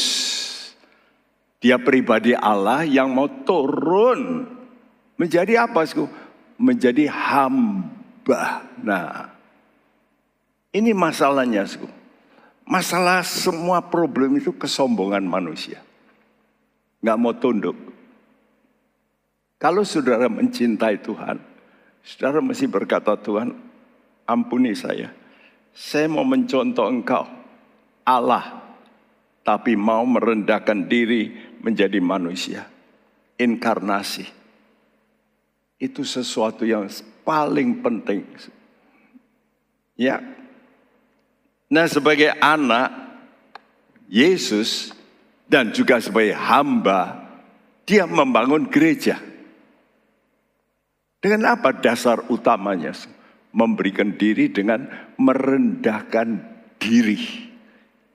Dia 1.61 1.77
pribadi 1.77 2.33
Allah 2.33 2.89
yang 2.89 3.13
mau 3.13 3.29
turun 3.29 4.49
menjadi 5.13 5.69
apa? 5.69 5.85
Menjadi 6.57 7.05
hamba. 7.05 8.65
Nah, 8.81 9.29
ini 10.73 10.89
masalahnya. 10.97 11.69
Masalah 12.65 13.21
semua 13.21 13.77
problem 13.85 14.41
itu 14.41 14.49
kesombongan 14.57 15.21
manusia. 15.21 15.85
Nggak 17.05 17.19
mau 17.21 17.33
tunduk. 17.37 17.88
Kalau 19.59 19.83
saudara 19.83 20.31
mencintai 20.31 21.03
Tuhan, 21.03 21.35
saudara 21.99 22.39
mesti 22.39 22.63
berkata, 22.63 23.19
Tuhan 23.19 23.51
ampuni 24.23 24.71
saya. 24.71 25.11
Saya 25.75 26.07
mau 26.07 26.23
mencontoh 26.23 26.87
engkau, 26.87 27.27
Allah, 28.07 28.63
tapi 29.43 29.75
mau 29.75 30.07
merendahkan 30.07 30.87
diri 30.87 31.35
menjadi 31.59 31.99
manusia. 31.99 32.71
Inkarnasi. 33.35 34.23
Itu 35.75 36.07
sesuatu 36.07 36.63
yang 36.63 36.87
paling 37.27 37.83
penting. 37.83 38.23
Ya. 39.99 40.23
Nah 41.67 41.85
sebagai 41.91 42.31
anak 42.39 42.91
Yesus 44.07 44.95
dan 45.51 45.71
juga 45.75 45.99
sebagai 45.99 46.35
hamba, 46.35 47.27
dia 47.83 48.07
membangun 48.07 48.67
gereja. 48.67 49.28
Dengan 51.19 51.59
apa 51.59 51.75
dasar 51.75 52.23
utamanya? 52.31 52.95
Memberikan 53.51 54.15
diri 54.15 54.47
dengan 54.47 54.87
merendahkan 55.19 56.39
diri. 56.79 57.19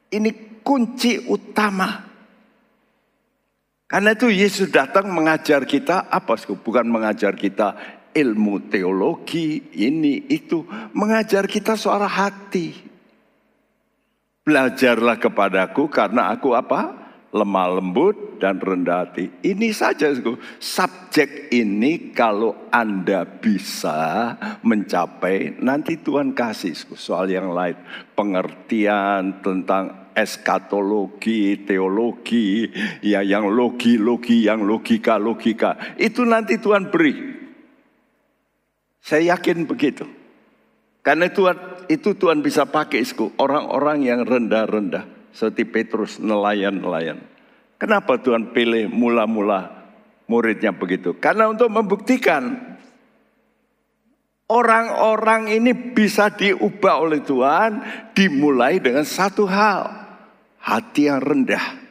Ini 0.09 0.63
kunci 0.65 1.29
utama. 1.29 2.01
Karena 3.85 4.17
itu 4.17 4.33
Yesus 4.33 4.73
datang 4.73 5.13
mengajar 5.13 5.69
kita 5.69 6.09
apa? 6.09 6.35
Bukan 6.49 6.89
mengajar 6.89 7.37
kita 7.37 7.77
ilmu 8.17 8.73
teologi, 8.73 9.69
ini 9.77 10.25
itu. 10.33 10.65
Mengajar 10.97 11.45
kita 11.45 11.77
soal 11.77 12.09
hati. 12.09 12.73
Belajarlah 14.49 15.21
kepadaku 15.21 15.93
karena 15.93 16.33
aku 16.33 16.57
apa? 16.57 17.04
Lemah 17.35 17.83
lembut 17.83 18.39
dan 18.39 18.63
rendah 18.63 19.11
hati. 19.11 19.27
Ini 19.43 19.75
saja 19.75 20.15
subjek 20.63 21.51
ini 21.51 22.15
kalau 22.15 22.71
Anda 22.71 23.27
bisa 23.27 24.33
mencapai 24.63 25.59
nanti 25.59 25.99
Tuhan 25.99 26.31
kasih 26.31 26.79
soal 26.95 27.35
yang 27.35 27.51
lain. 27.51 27.75
Pengertian 28.15 29.43
tentang 29.43 30.15
eskatologi, 30.15 31.67
teologi, 31.67 32.71
ya 33.03 33.27
yang 33.27 33.51
logi-logi, 33.51 34.47
yang 34.47 34.63
logika-logika. 34.63 35.99
Itu 35.99 36.23
nanti 36.23 36.63
Tuhan 36.63 36.95
beri. 36.95 37.35
Saya 39.03 39.35
yakin 39.35 39.67
begitu. 39.67 40.07
Karena 41.05 41.29
Tuhan 41.29 41.85
itu 41.93 42.17
Tuhan 42.17 42.41
bisa 42.41 42.65
pakai 42.65 43.05
orang-orang 43.37 44.09
yang 44.09 44.25
rendah-rendah 44.25 45.14
seperti 45.35 45.67
Petrus 45.67 46.23
nelayan-nelayan. 46.23 47.19
Kenapa 47.77 48.17
Tuhan 48.23 48.55
pilih 48.55 48.87
mula-mula 48.87 49.91
muridnya 50.31 50.71
begitu? 50.71 51.19
Karena 51.19 51.51
untuk 51.51 51.69
membuktikan 51.69 52.55
orang-orang 54.49 55.51
ini 55.51 55.75
bisa 55.75 56.31
diubah 56.31 57.03
oleh 57.03 57.21
Tuhan 57.21 57.83
dimulai 58.15 58.79
dengan 58.79 59.03
satu 59.03 59.45
hal, 59.51 59.91
hati 60.63 61.11
yang 61.11 61.19
rendah. 61.19 61.83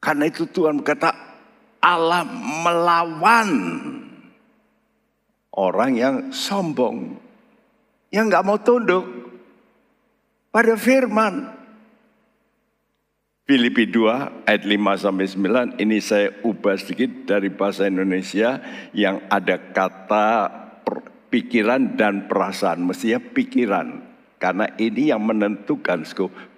Karena 0.00 0.24
itu 0.26 0.48
Tuhan 0.48 0.80
berkata 0.80 1.12
Allah 1.82 2.24
melawan 2.64 3.50
orang 5.54 5.90
yang 5.92 6.16
sombong, 6.32 7.20
yang 8.10 8.32
nggak 8.32 8.44
mau 8.46 8.58
tunduk 8.58 9.04
pada 10.50 10.72
firman. 10.78 11.55
Filipi 13.46 13.86
2 13.86 14.42
ayat 14.42 14.66
5 14.66 14.74
sampai 15.06 15.26
9 15.30 15.78
ini 15.78 16.02
saya 16.02 16.34
ubah 16.42 16.74
sedikit 16.82 17.30
dari 17.30 17.46
bahasa 17.46 17.86
Indonesia 17.86 18.58
yang 18.90 19.22
ada 19.30 19.70
kata 19.70 20.50
pikiran 21.30 21.94
dan 21.94 22.26
perasaan. 22.26 22.82
Mestinya 22.82 23.22
pikiran 23.22 24.02
karena 24.42 24.66
ini 24.82 25.14
yang 25.14 25.22
menentukan 25.22 26.02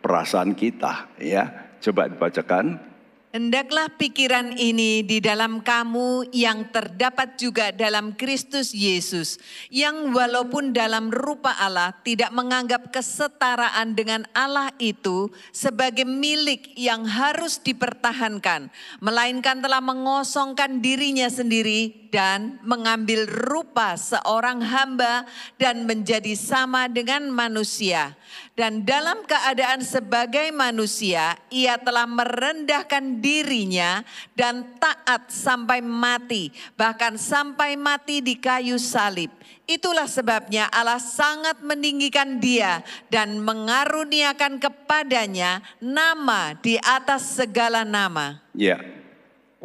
perasaan 0.01 0.57
kita 0.57 1.13
ya. 1.21 1.77
Coba 1.85 2.09
dibacakan. 2.09 2.88
Hendaklah 3.29 3.93
pikiran 3.93 4.57
ini 4.57 5.05
di 5.05 5.21
dalam 5.21 5.61
kamu 5.61 6.33
yang 6.33 6.73
terdapat 6.73 7.37
juga 7.37 7.69
dalam 7.77 8.17
Kristus 8.17 8.73
Yesus, 8.73 9.37
yang 9.69 10.17
walaupun 10.17 10.73
dalam 10.73 11.13
rupa 11.13 11.53
Allah 11.61 11.93
tidak 12.01 12.33
menganggap 12.33 12.89
kesetaraan 12.89 13.93
dengan 13.93 14.25
Allah 14.33 14.73
itu 14.81 15.29
sebagai 15.53 16.09
milik 16.09 16.73
yang 16.73 17.05
harus 17.05 17.61
dipertahankan, 17.61 18.73
melainkan 19.05 19.61
telah 19.61 19.85
mengosongkan 19.85 20.81
dirinya 20.81 21.29
sendiri 21.29 22.08
dan 22.09 22.61
mengambil 22.65 23.29
rupa 23.29 23.97
seorang 23.97 24.65
hamba 24.65 25.29
dan 25.61 25.85
menjadi 25.85 26.33
sama 26.35 26.89
dengan 26.89 27.29
manusia. 27.29 28.17
Dan 28.59 28.83
dalam 28.83 29.23
keadaan 29.23 29.87
sebagai 29.87 30.51
manusia, 30.51 31.39
ia 31.49 31.79
telah 31.79 32.11
merendahkan 32.11 33.23
dirinya 33.23 34.03
dan 34.35 34.67
taat 34.83 35.31
sampai 35.31 35.79
mati, 35.79 36.51
bahkan 36.75 37.15
sampai 37.15 37.79
mati 37.79 38.19
di 38.19 38.35
kayu 38.35 38.77
salib. 38.83 39.31
Itulah 39.69 40.09
sebabnya 40.09 40.67
Allah 40.73 40.97
sangat 40.97 41.61
meninggikan 41.61 42.41
dia 42.41 42.81
dan 43.13 43.37
mengaruniakan 43.45 44.57
kepadanya 44.57 45.61
nama 45.77 46.57
di 46.57 46.81
atas 46.81 47.37
segala 47.37 47.85
nama. 47.85 48.41
Ya, 48.57 48.81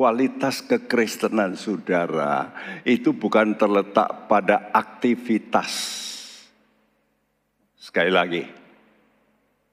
kualitas 0.04 0.60
kekristenan 0.60 1.56
saudara 1.56 2.52
itu 2.84 3.16
bukan 3.16 3.56
terletak 3.56 4.28
pada 4.28 4.68
aktivitas. 4.76 5.72
Sekali 7.80 8.12
lagi, 8.12 8.44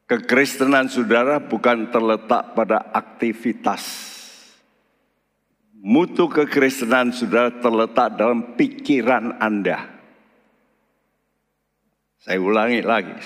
Kekristenan 0.06 0.86
saudara 0.86 1.42
bukan 1.42 1.90
terletak 1.90 2.54
pada 2.54 2.94
aktivitas. 2.94 3.82
Mutu 5.82 6.30
kekristenan 6.30 7.10
saudara 7.10 7.50
terletak 7.58 8.14
dalam 8.14 8.54
pikiran 8.54 9.34
Anda. 9.42 9.86
Saya 12.22 12.38
ulangi 12.38 12.86
lagi. 12.86 13.18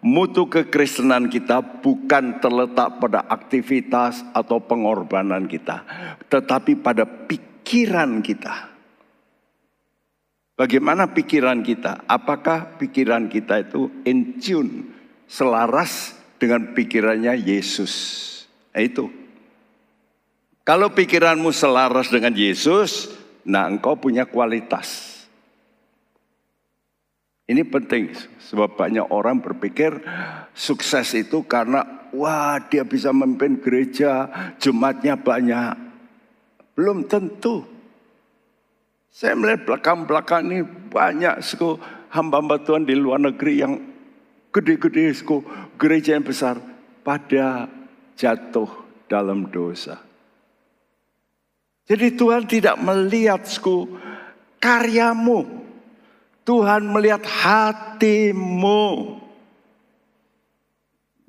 Mutu 0.00 0.48
kekristenan 0.48 1.28
kita 1.28 1.60
bukan 1.84 2.40
terletak 2.40 2.96
pada 3.04 3.20
aktivitas 3.28 4.24
atau 4.32 4.56
pengorbanan 4.56 5.44
kita, 5.44 5.84
tetapi 6.32 6.80
pada 6.80 7.04
pikiran 7.04 8.24
kita. 8.24 8.72
Bagaimana 10.56 11.12
pikiran 11.12 11.60
kita? 11.60 12.08
Apakah 12.08 12.80
pikiran 12.80 13.28
kita 13.28 13.60
itu 13.60 13.92
in 14.08 14.40
tune, 14.40 14.88
selaras 15.28 16.16
dengan 16.40 16.72
pikirannya 16.72 17.36
Yesus. 17.36 17.92
Nah, 18.72 18.80
itu. 18.80 19.06
Kalau 20.64 20.92
pikiranmu 20.96 21.52
selaras 21.52 22.08
dengan 22.08 22.32
Yesus, 22.32 23.12
nah 23.44 23.68
engkau 23.68 24.00
punya 24.00 24.24
kualitas. 24.24 25.09
Ini 27.50 27.66
penting 27.66 28.14
sebab 28.38 28.78
banyak 28.78 29.10
orang 29.10 29.42
berpikir 29.42 29.98
sukses 30.54 31.10
itu 31.18 31.42
karena 31.42 32.06
wah 32.14 32.62
dia 32.62 32.86
bisa 32.86 33.10
memimpin 33.10 33.58
gereja, 33.58 34.30
jemaatnya 34.62 35.18
banyak. 35.18 35.74
Belum 36.78 37.02
tentu. 37.10 37.66
Saya 39.10 39.34
melihat 39.34 39.66
belakang-belakang 39.66 40.46
ini 40.46 40.62
banyak 40.94 41.42
suku 41.42 41.74
hamba-hamba 42.14 42.62
Tuhan 42.62 42.86
di 42.86 42.94
luar 42.94 43.18
negeri 43.18 43.54
yang 43.58 43.82
gede-gede 44.54 45.10
gereja 45.74 46.14
yang 46.14 46.22
besar 46.22 46.62
pada 47.02 47.66
jatuh 48.14 48.70
dalam 49.10 49.50
dosa. 49.50 49.98
Jadi 51.90 52.14
Tuhan 52.14 52.46
tidak 52.46 52.78
melihat 52.78 53.42
karyamu. 54.62 55.59
Tuhan 56.50 56.82
melihat 56.90 57.22
hatimu. 57.22 59.14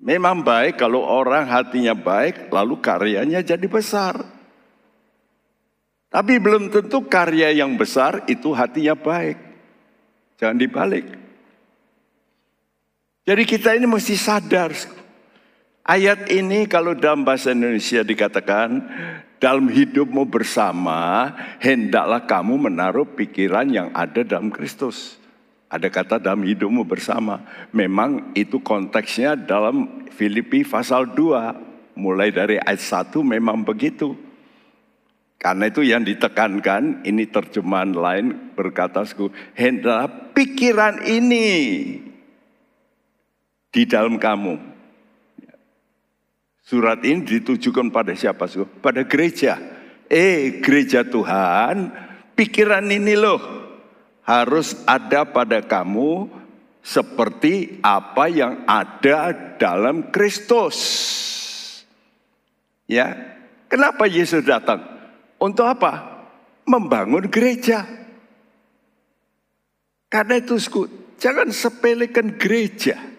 Memang 0.01 0.41
baik 0.41 0.81
kalau 0.81 1.05
orang 1.05 1.45
hatinya 1.45 1.93
baik 1.93 2.49
lalu 2.49 2.81
karyanya 2.81 3.45
jadi 3.45 3.69
besar. 3.69 4.17
Tapi 6.09 6.41
belum 6.41 6.73
tentu 6.73 7.05
karya 7.05 7.53
yang 7.53 7.77
besar 7.77 8.25
itu 8.25 8.49
hatinya 8.49 8.97
baik. 8.97 9.37
Jangan 10.41 10.57
dibalik. 10.57 11.05
Jadi 13.21 13.43
kita 13.45 13.77
ini 13.77 13.85
mesti 13.85 14.17
sadar. 14.17 14.73
Ayat 15.81 16.29
ini 16.29 16.69
kalau 16.69 16.93
dalam 16.93 17.25
bahasa 17.25 17.57
Indonesia 17.57 18.05
dikatakan, 18.05 18.85
dalam 19.41 19.65
hidupmu 19.65 20.29
bersama, 20.29 21.33
hendaklah 21.57 22.29
kamu 22.29 22.69
menaruh 22.69 23.09
pikiran 23.17 23.65
yang 23.65 23.89
ada 23.97 24.21
dalam 24.21 24.53
Kristus. 24.53 25.17
Ada 25.65 25.89
kata 25.89 26.21
dalam 26.21 26.45
hidupmu 26.45 26.85
bersama. 26.85 27.41
Memang 27.73 28.37
itu 28.37 28.61
konteksnya 28.61 29.33
dalam 29.33 30.05
Filipi 30.13 30.61
pasal 30.61 31.17
2. 31.17 31.97
Mulai 31.97 32.29
dari 32.29 32.61
ayat 32.61 32.77
1 33.09 33.17
memang 33.25 33.65
begitu. 33.65 34.13
Karena 35.41 35.73
itu 35.73 35.81
yang 35.81 36.05
ditekankan, 36.05 37.01
ini 37.01 37.25
terjemahan 37.25 37.97
lain 37.97 38.53
berkata, 38.53 39.01
hendaklah 39.57 40.29
pikiran 40.37 41.01
ini 41.01 41.49
di 43.73 43.81
dalam 43.89 44.21
kamu. 44.21 44.70
Surat 46.71 47.03
ini 47.03 47.27
ditujukan 47.27 47.91
pada 47.91 48.15
siapa? 48.15 48.47
Pada 48.79 49.03
gereja. 49.03 49.59
Eh 50.07 50.63
gereja 50.63 51.03
Tuhan, 51.03 51.91
pikiran 52.31 52.87
ini 52.87 53.11
loh 53.19 53.43
harus 54.23 54.79
ada 54.87 55.27
pada 55.27 55.59
kamu 55.59 56.31
seperti 56.79 57.75
apa 57.83 58.31
yang 58.31 58.63
ada 58.63 59.35
dalam 59.59 60.15
Kristus. 60.15 60.79
Ya, 62.87 63.19
kenapa 63.67 64.07
Yesus 64.07 64.47
datang? 64.47 64.79
Untuk 65.43 65.67
apa? 65.67 66.23
Membangun 66.63 67.27
gereja. 67.27 67.83
Karena 70.07 70.39
itu, 70.39 70.55
jangan 71.19 71.51
sepelekan 71.51 72.39
gereja. 72.39 73.10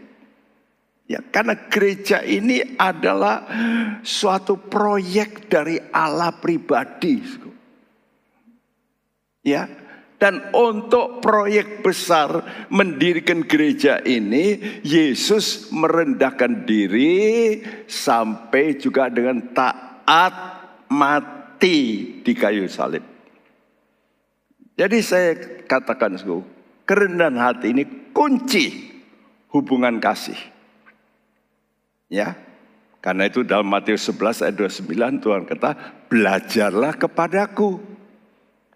Ya, 1.13 1.21
karena 1.21 1.69
gereja 1.69 2.25
ini 2.25 2.81
adalah 2.81 3.45
suatu 4.01 4.57
proyek 4.57 5.53
dari 5.53 5.77
Allah 5.93 6.33
pribadi. 6.33 7.21
Ya, 9.45 9.69
dan 10.17 10.55
untuk 10.57 11.21
proyek 11.21 11.85
besar 11.85 12.47
mendirikan 12.73 13.45
gereja 13.45 14.01
ini, 14.09 14.81
Yesus 14.81 15.69
merendahkan 15.69 16.65
diri 16.65 17.61
sampai 17.85 18.81
juga 18.81 19.13
dengan 19.13 19.53
taat 19.53 20.33
mati 20.89 22.09
di 22.25 22.33
kayu 22.33 22.73
salib. 22.73 23.05
Jadi 24.81 24.99
saya 25.05 25.37
katakan, 25.69 26.17
kerendahan 26.89 27.37
hati 27.37 27.77
ini 27.77 27.85
kunci 28.17 28.97
hubungan 29.53 30.01
kasih. 30.01 30.62
Ya. 32.13 32.37
Karena 33.01 33.27
itu 33.27 33.41
dalam 33.41 33.67
Matius 33.67 34.05
11 34.05 34.45
ayat 34.45 34.55
29 34.85 35.25
Tuhan 35.25 35.43
kata, 35.49 35.71
belajarlah 36.13 37.01
kepadaku. 37.01 37.81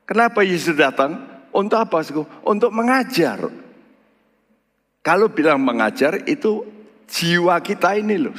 Kenapa 0.08 0.40
Yesus 0.40 0.72
datang? 0.72 1.20
Untuk 1.52 1.76
apa? 1.76 2.00
Untuk 2.42 2.72
mengajar. 2.72 3.46
Kalau 5.04 5.30
bilang 5.30 5.62
mengajar 5.62 6.26
itu 6.26 6.66
jiwa 7.06 7.60
kita 7.62 7.94
ini 7.94 8.18
loh. 8.18 8.34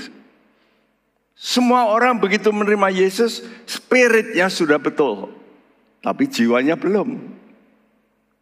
Semua 1.37 1.87
orang 1.87 2.17
begitu 2.17 2.49
menerima 2.51 2.91
Yesus, 2.91 3.45
spiritnya 3.69 4.49
sudah 4.51 4.81
betul. 4.81 5.31
Tapi 6.03 6.27
jiwanya 6.27 6.75
belum. 6.75 7.15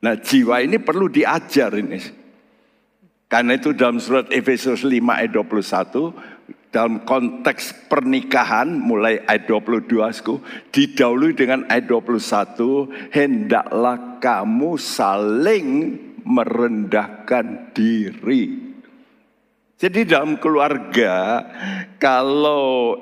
Nah 0.01 0.15
jiwa 0.17 0.63
ini 0.65 0.81
perlu 0.81 1.11
diajar 1.11 1.75
ini. 1.77 2.25
Karena 3.25 3.57
itu 3.57 3.73
dalam 3.73 3.97
surat 3.97 4.29
Efesus 4.29 4.85
5 4.85 4.95
ayat 5.11 5.33
21, 5.33 6.34
dalam 6.75 7.07
konteks 7.07 7.87
pernikahan 7.87 8.67
mulai 8.67 9.23
ayat 9.31 9.47
22 9.47 9.95
didahului 10.75 11.31
dengan 11.31 11.63
ayat 11.71 11.87
21 11.87 13.15
hendaklah 13.15 14.19
kamu 14.19 14.75
saling 14.75 15.95
merendahkan 16.27 17.71
diri. 17.71 18.75
Jadi 19.79 20.03
dalam 20.03 20.35
keluarga 20.35 21.47
kalau 21.95 22.99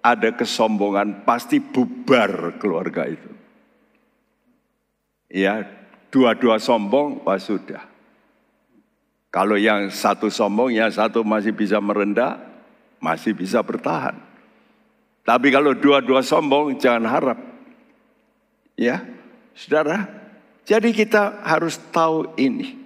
ada 0.00 0.32
kesombongan 0.32 1.28
pasti 1.28 1.60
bubar 1.60 2.56
keluarga 2.56 3.12
itu. 3.12 3.28
Ya, 5.28 5.68
dua-dua 6.08 6.56
sombong, 6.56 7.24
wah 7.28 7.40
sudah. 7.40 7.84
Kalau 9.32 9.56
yang 9.56 9.88
satu 9.88 10.28
sombong, 10.28 10.76
yang 10.76 10.92
satu 10.92 11.24
masih 11.24 11.56
bisa 11.56 11.80
merendah, 11.80 12.51
masih 13.02 13.34
bisa 13.34 13.58
bertahan. 13.58 14.14
Tapi 15.26 15.50
kalau 15.50 15.74
dua-dua 15.74 16.22
sombong 16.22 16.78
jangan 16.78 17.10
harap. 17.10 17.38
Ya, 18.78 19.02
saudara. 19.58 20.06
Jadi 20.62 20.94
kita 20.94 21.42
harus 21.42 21.74
tahu 21.90 22.30
ini. 22.38 22.78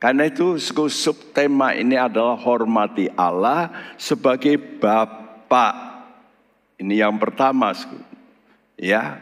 Karena 0.00 0.28
itu 0.28 0.56
subtema 0.88 1.76
ini 1.76 1.96
adalah 1.96 2.36
hormati 2.36 3.08
Allah 3.12 3.72
sebagai 4.00 4.56
Bapa. 4.56 6.00
Ini 6.80 7.04
yang 7.04 7.16
pertama. 7.16 7.72
Ya, 8.76 9.20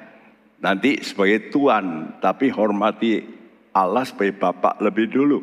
nanti 0.59 1.03
sebagai 1.03 1.51
Tuhan, 1.55 2.19
tapi 2.19 2.51
hormati 2.51 3.23
Allah 3.71 4.03
sebagai 4.03 4.39
Bapak 4.39 4.83
lebih 4.83 5.11
dulu. 5.11 5.43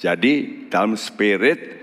Jadi 0.00 0.64
dalam 0.72 0.96
spirit 0.96 1.79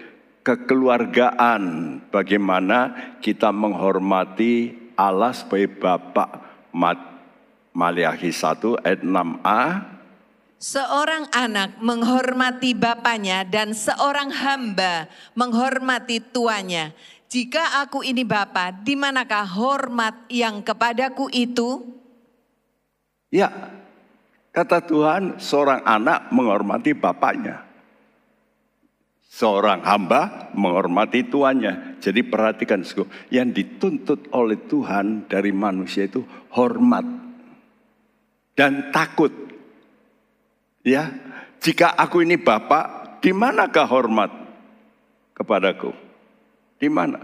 kekeluargaan, 0.47 1.63
bagaimana 2.07 2.95
kita 3.19 3.51
menghormati 3.51 4.71
Allah 4.95 5.35
sebagai 5.35 5.75
Bapak. 5.75 6.47
Maliahi 7.75 8.31
1 8.31 8.79
ayat 8.79 9.03
6a. 9.03 9.63
Seorang 10.57 11.29
anak 11.35 11.77
menghormati 11.83 12.73
bapaknya 12.73 13.45
dan 13.45 13.75
seorang 13.77 14.33
hamba 14.33 15.05
menghormati 15.37 16.17
tuannya. 16.17 16.95
Jika 17.27 17.83
aku 17.83 18.01
ini 18.07 18.23
bapa, 18.23 18.71
di 18.71 18.95
manakah 18.97 19.45
hormat 19.45 20.25
yang 20.31 20.63
kepadaku 20.63 21.29
itu? 21.29 21.85
Ya, 23.29 23.51
kata 24.55 24.81
Tuhan, 24.81 25.37
seorang 25.37 25.83
anak 25.85 26.31
menghormati 26.33 26.95
bapaknya 26.97 27.66
seorang 29.37 29.85
hamba 29.85 30.49
menghormati 30.57 31.29
tuannya. 31.29 32.01
Jadi 32.01 32.25
perhatikan, 32.25 32.81
yang 33.29 33.53
dituntut 33.53 34.33
oleh 34.33 34.57
Tuhan 34.65 35.29
dari 35.29 35.53
manusia 35.53 36.09
itu 36.09 36.25
hormat 36.57 37.05
dan 38.57 38.89
takut. 38.89 39.29
Ya, 40.81 41.13
jika 41.61 41.93
aku 41.93 42.25
ini 42.25 42.41
bapak, 42.41 43.21
di 43.21 43.29
manakah 43.29 43.85
hormat 43.85 44.33
kepadaku? 45.37 45.93
Di 46.81 46.89
mana? 46.89 47.21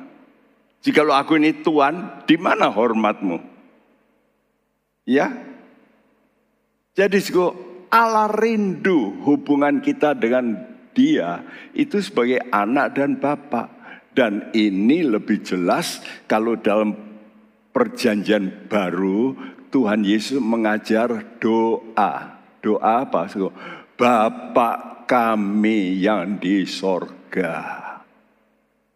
Jika 0.86 1.02
lo 1.02 1.17
aku 1.17 1.39
ini 1.41 1.65
tuan, 1.65 2.21
di 2.30 2.38
mana 2.38 2.69
hormatmu? 2.69 3.39
Ya. 5.10 5.32
Jadi 6.93 7.17
Allah 7.89 8.30
rindu 8.30 9.17
hubungan 9.26 9.82
kita 9.82 10.13
dengan 10.13 10.72
dia 10.93 11.43
itu 11.73 11.99
sebagai 11.99 12.39
anak 12.53 12.97
dan 12.97 13.17
bapak. 13.17 13.69
Dan 14.13 14.53
ini 14.53 15.01
lebih 15.01 15.41
jelas 15.41 15.97
kalau 16.29 16.53
dalam 16.53 16.93
perjanjian 17.73 18.69
baru 18.69 19.34
Tuhan 19.73 20.06
Yesus 20.06 20.38
mengajar 20.38 21.10
doa. 21.41 22.38
Doa 22.62 23.10
apa? 23.10 23.25
Bapak 23.97 25.10
kami 25.10 25.97
yang 25.97 26.38
di 26.38 26.62
sorga. 26.69 27.82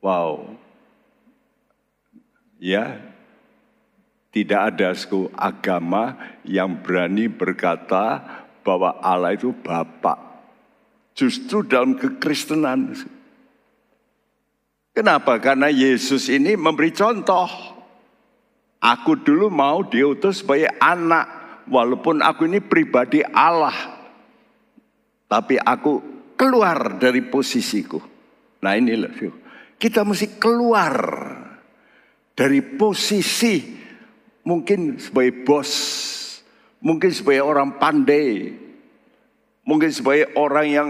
Wow. 0.05 0.53
Ya, 2.61 3.01
tidak 4.29 4.61
ada 4.73 4.93
suku 4.93 5.33
agama 5.33 6.13
yang 6.45 6.77
berani 6.77 7.25
berkata 7.25 8.21
bahwa 8.61 8.97
Allah 9.01 9.33
itu 9.33 9.49
Bapak 9.49 10.26
Justru 11.17 11.65
dalam 11.65 11.97
kekristenan. 11.97 12.93
Kenapa? 14.93 15.41
Karena 15.41 15.65
Yesus 15.65 16.29
ini 16.29 16.53
memberi 16.53 16.93
contoh. 16.93 17.49
Aku 18.77 19.17
dulu 19.17 19.49
mau 19.49 19.81
diutus 19.81 20.45
sebagai 20.45 20.69
anak. 20.77 21.25
Walaupun 21.65 22.21
aku 22.21 22.45
ini 22.45 22.61
pribadi 22.61 23.25
Allah. 23.25 23.73
Tapi 25.25 25.57
aku 25.57 26.05
keluar 26.37 27.01
dari 27.01 27.25
posisiku. 27.25 27.97
Nah 28.61 28.77
inilah. 28.77 29.09
Kita 29.81 30.05
mesti 30.05 30.37
keluar 30.37 30.93
dari 32.37 32.61
posisi 32.61 33.73
mungkin 34.45 35.01
sebagai 35.01 35.41
bos. 35.41 35.73
Mungkin 36.77 37.09
sebagai 37.09 37.41
orang 37.41 37.81
pandai. 37.81 38.53
Mungkin 39.65 39.89
sebagai 39.89 40.31
orang 40.37 40.67
yang 40.69 40.89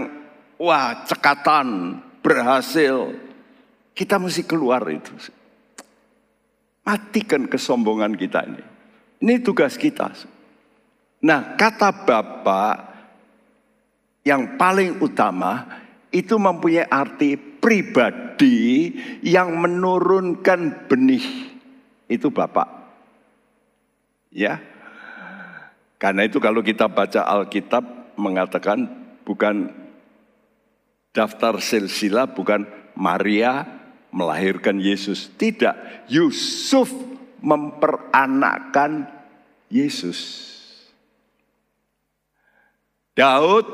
wah 0.58 1.06
cekatan, 1.06 1.98
berhasil. 2.20 3.14
Kita 3.94 4.18
mesti 4.18 4.46
keluar 4.46 4.84
itu. 4.90 5.10
Matikan 6.86 7.50
kesombongan 7.50 8.14
kita 8.14 8.46
ini. 8.46 8.62
Ini 9.18 9.42
tugas 9.42 9.74
kita. 9.74 10.14
Nah 11.26 11.58
kata 11.58 11.90
Bapak 12.06 12.74
yang 14.22 14.54
paling 14.54 15.02
utama 15.02 15.66
itu 16.14 16.38
mempunyai 16.38 16.86
arti 16.86 17.34
pribadi 17.34 18.94
yang 19.26 19.58
menurunkan 19.58 20.86
benih. 20.86 21.26
Itu 22.06 22.30
Bapak. 22.30 22.68
Ya. 24.30 24.62
Karena 25.98 26.22
itu 26.22 26.38
kalau 26.38 26.62
kita 26.62 26.86
baca 26.86 27.26
Alkitab 27.26 28.14
mengatakan 28.14 28.86
bukan 29.26 29.87
daftar 31.18 31.58
silsilah 31.58 32.30
bukan 32.30 32.62
Maria 32.94 33.66
melahirkan 34.14 34.78
Yesus. 34.78 35.26
Tidak, 35.34 36.06
Yusuf 36.06 36.94
memperanakkan 37.42 39.10
Yesus. 39.66 40.46
Daud 43.18 43.66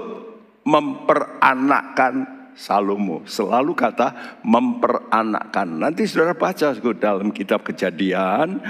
memperanakkan 0.65 2.44
Salomo. 2.55 3.27
Selalu 3.27 3.75
kata 3.75 4.39
memperanakkan. 4.47 5.67
Nanti 5.67 6.07
saudara 6.07 6.39
baca 6.39 6.71
dalam 6.95 7.35
kitab 7.35 7.67
kejadian 7.67 8.63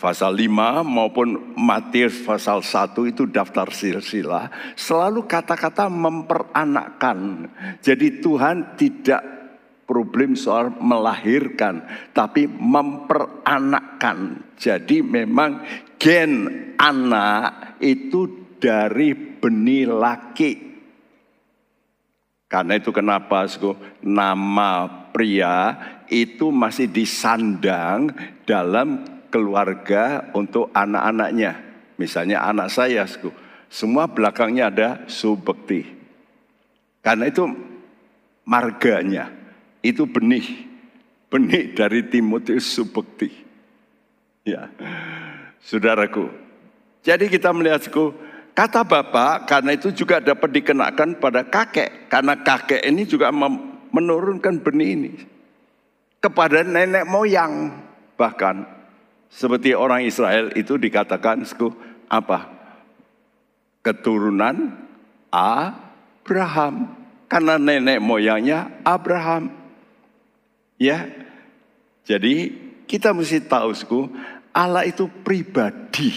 pasal 0.00 0.32
5 0.32 0.84
maupun 0.84 1.56
Matius 1.56 2.24
pasal 2.24 2.64
1 2.64 2.96
itu 3.08 3.28
daftar 3.28 3.68
silsilah. 3.68 4.48
Selalu 4.74 5.28
kata-kata 5.28 5.92
memperanakkan. 5.92 7.48
Jadi 7.84 8.24
Tuhan 8.24 8.76
tidak 8.80 9.22
problem 9.88 10.36
soal 10.36 10.76
melahirkan, 10.76 11.80
tapi 12.12 12.44
memperanakkan. 12.44 14.44
Jadi 14.60 15.00
memang 15.00 15.64
gen 15.96 16.44
anak 16.76 17.80
itu 17.80 18.52
dari 18.60 19.16
benih 19.16 19.88
laki 19.88 20.67
karena 22.48 22.80
itu 22.80 22.88
kenapa 22.96 23.44
nama 24.00 24.88
pria 25.12 25.76
itu 26.08 26.48
masih 26.48 26.88
disandang 26.88 28.08
dalam 28.48 29.04
keluarga 29.28 30.32
untuk 30.32 30.72
anak-anaknya. 30.72 31.60
Misalnya 32.00 32.48
anak 32.48 32.72
saya, 32.72 33.04
semua 33.68 34.08
belakangnya 34.08 34.72
ada 34.72 34.88
subekti. 35.12 35.84
Karena 37.04 37.28
itu 37.28 37.44
marganya, 38.48 39.28
itu 39.84 40.08
benih. 40.08 40.64
Benih 41.28 41.76
dari 41.76 42.00
Timotius 42.08 42.64
subekti. 42.64 43.28
Ya, 44.48 44.72
saudaraku. 45.60 46.32
Jadi 47.04 47.28
kita 47.28 47.52
melihat, 47.52 47.84
Kata 48.58 48.82
bapak, 48.82 49.46
karena 49.46 49.78
itu 49.78 49.94
juga 49.94 50.18
dapat 50.18 50.50
dikenakan 50.50 51.22
pada 51.22 51.46
kakek. 51.46 52.10
Karena 52.10 52.34
kakek 52.42 52.82
ini 52.82 53.06
juga 53.06 53.30
menurunkan 53.94 54.58
benih 54.66 54.90
ini. 54.98 55.12
Kepada 56.18 56.66
nenek 56.66 57.06
moyang. 57.06 57.70
Bahkan 58.18 58.66
seperti 59.30 59.78
orang 59.78 60.02
Israel 60.10 60.50
itu 60.58 60.74
dikatakan 60.74 61.46
apa? 62.10 62.50
Keturunan 63.86 64.74
Abraham. 65.30 66.98
Karena 67.30 67.62
nenek 67.62 68.02
moyangnya 68.02 68.82
Abraham. 68.82 69.54
Ya. 70.82 71.06
Jadi 72.02 72.58
kita 72.90 73.14
mesti 73.14 73.38
tahu, 73.38 73.70
Allah 74.50 74.82
itu 74.82 75.06
pribadi. 75.22 76.10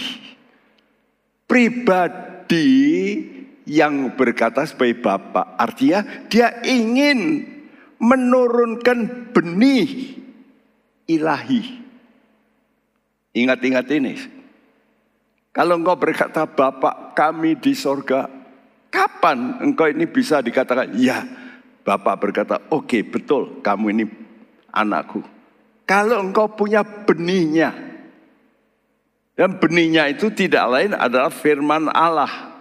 Pribadi 1.46 2.31
yang 3.66 4.12
berkata 4.18 4.66
sebagai 4.66 5.00
Bapak. 5.00 5.56
Artinya 5.56 6.02
dia 6.26 6.60
ingin 6.66 7.46
menurunkan 8.02 9.30
benih 9.30 10.18
ilahi. 11.06 11.82
Ingat-ingat 13.32 13.86
ini. 13.94 14.14
Kalau 15.52 15.76
engkau 15.76 15.96
berkata 15.96 16.48
Bapak 16.48 17.16
kami 17.16 17.56
di 17.56 17.72
sorga. 17.76 18.28
Kapan 18.92 19.64
engkau 19.64 19.88
ini 19.88 20.04
bisa 20.04 20.44
dikatakan 20.44 20.92
ya 21.00 21.24
Bapak 21.80 22.20
berkata 22.20 22.60
oke 22.68 22.84
okay, 22.84 23.00
betul 23.00 23.64
kamu 23.64 23.86
ini 23.96 24.04
anakku. 24.68 25.24
Kalau 25.88 26.20
engkau 26.20 26.52
punya 26.52 26.84
benihnya. 26.84 27.81
Dan 29.42 29.58
benihnya 29.58 30.06
itu 30.06 30.30
tidak 30.30 30.70
lain 30.70 30.94
adalah 30.94 31.26
firman 31.26 31.90
Allah. 31.90 32.54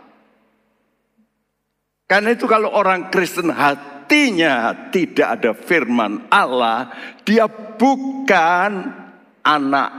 Karena 2.10 2.34
itu 2.34 2.50
kalau 2.50 2.74
orang 2.74 3.14
Kristen 3.14 3.54
hatinya 3.54 4.90
tidak 4.90 5.30
ada 5.38 5.54
firman 5.54 6.26
Allah, 6.34 6.90
dia 7.22 7.46
bukan 7.46 8.98
anak 9.46 9.90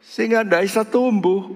Sehingga 0.03 0.43
tidak 0.43 0.67
bisa 0.67 0.83
tumbuh. 0.83 1.55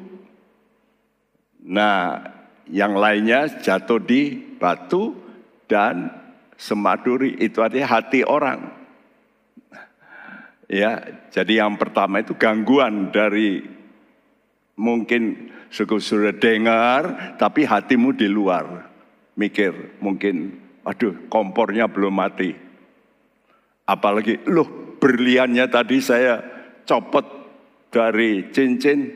Nah, 1.59 2.23
yang 2.71 2.95
lainnya 2.95 3.51
jatuh 3.59 3.99
di 3.99 4.39
batu 4.55 5.19
dan 5.67 6.15
semaduri. 6.55 7.35
Itu 7.43 7.59
artinya 7.59 7.99
hati 7.99 8.23
orang. 8.23 8.71
Ya, 10.71 11.03
jadi 11.35 11.67
yang 11.67 11.75
pertama 11.75 12.23
itu 12.23 12.39
gangguan 12.39 13.11
dari 13.11 13.78
mungkin 14.79 15.51
sudah 15.69 16.31
dengar, 16.39 17.35
tapi 17.35 17.67
hatimu 17.67 18.15
di 18.15 18.31
luar. 18.31 18.87
Mikir, 19.35 19.99
mungkin, 19.99 20.55
aduh 20.87 21.27
kompornya 21.27 21.91
belum 21.91 22.15
mati. 22.15 22.55
Apalagi, 23.83 24.39
loh 24.47 24.95
berliannya 24.99 25.67
tadi 25.67 25.99
saya 25.99 26.39
copot 26.87 27.23
dari 27.91 28.47
cincin, 28.55 29.11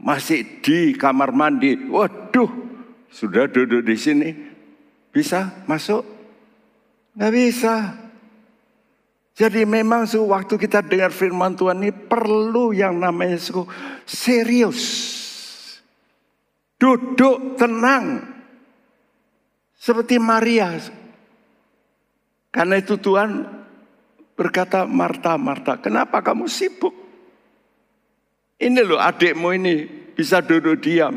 masih 0.00 0.60
di 0.60 0.92
kamar 0.96 1.32
mandi. 1.32 1.76
Waduh, 1.88 2.48
sudah 3.08 3.48
duduk 3.48 3.84
di 3.84 3.96
sini, 3.96 4.28
bisa 5.12 5.64
masuk? 5.64 6.04
Nggak 7.16 7.32
bisa. 7.34 7.74
Jadi 9.38 9.62
memang 9.62 10.02
waktu 10.02 10.58
kita 10.58 10.82
dengar 10.82 11.14
firman 11.14 11.54
Tuhan 11.54 11.78
ini 11.78 11.94
perlu 11.94 12.74
yang 12.74 12.98
namanya 12.98 13.38
serius. 14.02 14.82
Duduk 16.74 17.54
tenang. 17.54 18.34
Seperti 19.78 20.18
Maria. 20.18 20.82
Karena 22.50 22.82
itu 22.82 22.98
Tuhan 22.98 23.46
berkata, 24.34 24.82
Marta, 24.90 25.38
Marta, 25.38 25.78
kenapa 25.78 26.18
kamu 26.18 26.50
sibuk? 26.50 26.90
Ini 28.58 28.82
loh 28.82 28.98
adikmu 28.98 29.54
ini 29.54 29.86
bisa 30.18 30.42
duduk 30.42 30.82
diam. 30.82 31.14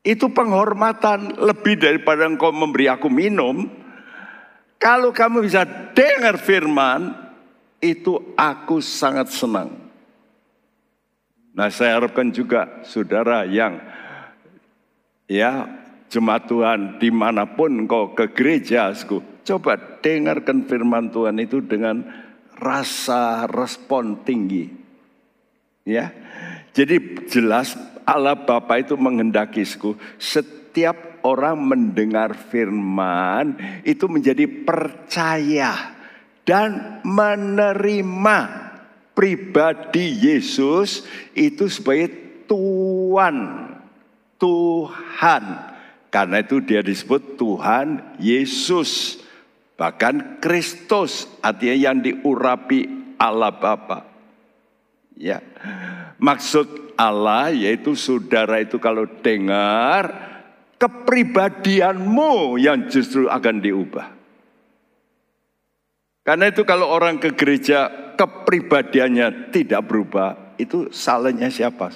Itu 0.00 0.32
penghormatan 0.32 1.44
lebih 1.44 1.76
daripada 1.76 2.24
engkau 2.24 2.56
memberi 2.56 2.88
aku 2.88 3.12
minum. 3.12 3.83
Kalau 4.84 5.16
kamu 5.16 5.48
bisa 5.48 5.64
dengar 5.96 6.36
firman, 6.36 7.16
itu 7.80 8.20
aku 8.36 8.84
sangat 8.84 9.32
senang. 9.32 9.72
Nah 11.56 11.72
saya 11.72 11.96
harapkan 11.96 12.28
juga 12.28 12.84
saudara 12.84 13.48
yang 13.48 13.80
ya 15.24 15.64
jemaat 16.12 16.44
Tuhan 16.44 17.00
di 17.00 17.08
mana 17.08 17.48
pun 17.48 17.88
kau 17.88 18.12
ke 18.12 18.28
gereja, 18.36 18.92
coba 19.48 19.80
dengarkan 20.04 20.68
firman 20.68 21.08
Tuhan 21.08 21.40
itu 21.40 21.64
dengan 21.64 22.04
rasa 22.60 23.48
respon 23.48 24.20
tinggi. 24.20 24.68
Ya, 25.88 26.12
jadi 26.76 27.24
jelas 27.28 27.72
Allah 28.04 28.36
Bapa 28.36 28.80
itu 28.80 28.96
menghendaki 29.00 29.64
setiap 30.20 30.96
orang 31.24 31.56
mendengar 31.56 32.36
firman 32.36 33.56
itu 33.82 34.04
menjadi 34.06 34.44
percaya 34.44 35.96
dan 36.44 37.00
menerima 37.02 38.38
pribadi 39.16 40.20
Yesus 40.20 41.08
itu 41.32 41.64
sebagai 41.72 42.12
Tuhan. 42.44 43.36
Tuhan. 44.36 45.44
Karena 46.12 46.36
itu 46.44 46.60
dia 46.60 46.84
disebut 46.84 47.40
Tuhan 47.40 48.20
Yesus. 48.20 49.18
Bahkan 49.74 50.38
Kristus 50.38 51.26
artinya 51.40 51.90
yang 51.90 51.98
diurapi 52.04 53.16
Allah 53.18 53.50
Bapa. 53.50 54.06
Ya. 55.16 55.40
Maksud 56.20 56.94
Allah 56.94 57.50
yaitu 57.50 57.98
saudara 57.98 58.62
itu 58.62 58.78
kalau 58.78 59.08
dengar 59.22 60.33
kepribadianmu 60.84 62.60
yang 62.60 62.92
justru 62.92 63.24
akan 63.24 63.64
diubah. 63.64 64.12
Karena 66.24 66.52
itu 66.52 66.68
kalau 66.68 66.92
orang 66.92 67.16
ke 67.16 67.32
gereja 67.32 68.12
kepribadiannya 68.20 69.48
tidak 69.48 69.88
berubah, 69.88 70.56
itu 70.60 70.92
salahnya 70.92 71.48
siapa? 71.48 71.88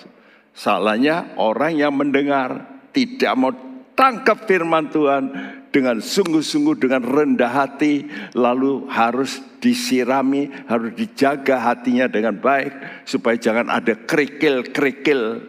Salahnya 0.57 1.37
orang 1.37 1.77
yang 1.77 1.93
mendengar 1.93 2.65
tidak 2.97 3.33
mau 3.37 3.53
tangkap 3.93 4.49
firman 4.49 4.89
Tuhan 4.89 5.25
dengan 5.69 6.01
sungguh-sungguh 6.01 6.81
dengan 6.81 7.05
rendah 7.05 7.53
hati 7.53 8.09
lalu 8.33 8.89
harus 8.89 9.45
disirami 9.61 10.49
harus 10.65 10.97
dijaga 10.97 11.61
hatinya 11.61 12.09
dengan 12.09 12.41
baik 12.41 13.05
supaya 13.05 13.37
jangan 13.37 13.69
ada 13.69 13.93
kerikil-kerikil 13.93 15.45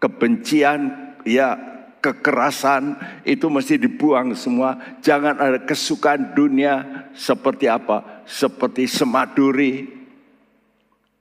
kebencian 0.00 0.80
ya 1.28 1.77
kekerasan 2.08 2.96
itu 3.28 3.52
mesti 3.52 3.76
dibuang 3.76 4.32
semua. 4.32 4.80
Jangan 5.04 5.36
ada 5.36 5.60
kesukaan 5.60 6.32
dunia 6.32 7.08
seperti 7.12 7.68
apa? 7.68 8.24
Seperti 8.24 8.88
semaduri. 8.88 9.84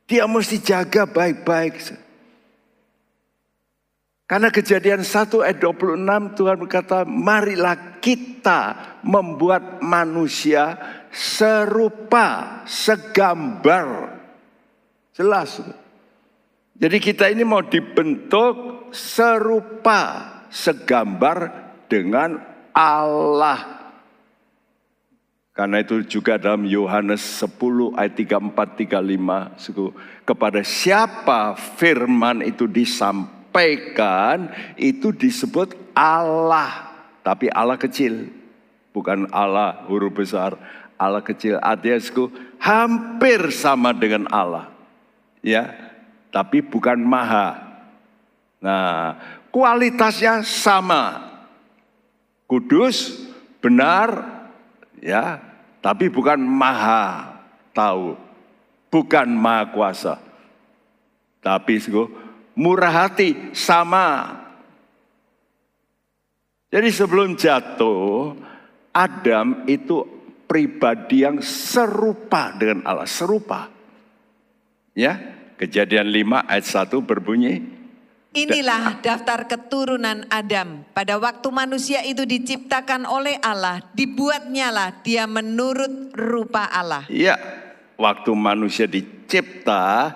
Dia 0.08 0.24
mesti 0.24 0.64
jaga 0.64 1.04
baik-baik. 1.04 2.08
Karena 4.28 4.52
kejadian 4.52 5.08
1 5.08 5.40
ayat 5.40 5.60
26 5.60 6.36
Tuhan 6.36 6.56
berkata, 6.60 7.08
marilah 7.08 8.00
kita 8.04 8.96
membuat 9.04 9.80
manusia 9.80 10.76
serupa, 11.12 12.60
segambar. 12.68 14.20
Jelas. 15.16 15.64
Jadi 16.78 16.98
kita 17.02 17.32
ini 17.32 17.42
mau 17.42 17.64
dibentuk 17.64 18.88
serupa 18.94 20.37
segambar 20.50 21.52
dengan 21.88 22.40
Allah. 22.76 23.78
Karena 25.58 25.82
itu 25.82 26.06
juga 26.06 26.38
dalam 26.38 26.70
Yohanes 26.70 27.42
10 27.42 27.98
ayat 27.98 28.14
34 28.14 28.94
35 28.94 29.58
kepada 30.22 30.62
siapa 30.62 31.58
firman 31.58 32.46
itu 32.46 32.70
disampaikan 32.70 34.54
itu 34.78 35.10
disebut 35.10 35.74
Allah, 35.98 36.94
tapi 37.26 37.50
Allah 37.50 37.74
kecil, 37.74 38.30
bukan 38.94 39.26
Allah 39.34 39.82
huruf 39.90 40.14
besar, 40.14 40.54
Allah 40.94 41.26
kecil. 41.26 41.58
Artinya 41.58 41.98
hampir 42.62 43.50
sama 43.50 43.98
dengan 43.98 44.30
Allah. 44.30 44.70
Ya, 45.42 45.74
tapi 46.30 46.62
bukan 46.62 47.02
maha. 47.02 47.66
Nah, 48.62 49.18
kualitasnya 49.52 50.44
sama. 50.46 51.26
Kudus, 52.48 53.28
benar, 53.60 54.24
ya, 55.04 55.44
tapi 55.84 56.08
bukan 56.08 56.40
maha 56.40 57.36
tahu, 57.76 58.16
bukan 58.88 59.28
maha 59.28 59.68
kuasa. 59.76 60.16
Tapi 61.44 61.80
murah 62.56 63.08
hati 63.08 63.52
sama. 63.52 64.40
Jadi 66.72 66.90
sebelum 66.92 67.36
jatuh, 67.36 68.36
Adam 68.96 69.68
itu 69.68 70.04
pribadi 70.48 71.24
yang 71.28 71.44
serupa 71.44 72.56
dengan 72.56 72.84
Allah, 72.88 73.08
serupa. 73.08 73.72
Ya, 74.96 75.38
Kejadian 75.58 76.14
5 76.14 76.46
ayat 76.46 76.66
1 76.70 77.02
berbunyi, 77.02 77.77
Inilah 78.38 79.02
daftar 79.02 79.50
keturunan 79.50 80.30
Adam. 80.30 80.86
Pada 80.94 81.18
waktu 81.18 81.50
manusia 81.50 82.06
itu 82.06 82.22
diciptakan 82.22 83.10
oleh 83.10 83.42
Allah, 83.42 83.82
dibuatnyalah 83.98 85.02
dia 85.02 85.26
menurut 85.26 86.14
rupa 86.14 86.70
Allah. 86.70 87.10
Iya, 87.10 87.34
waktu 87.98 88.30
manusia 88.38 88.86
dicipta, 88.86 90.14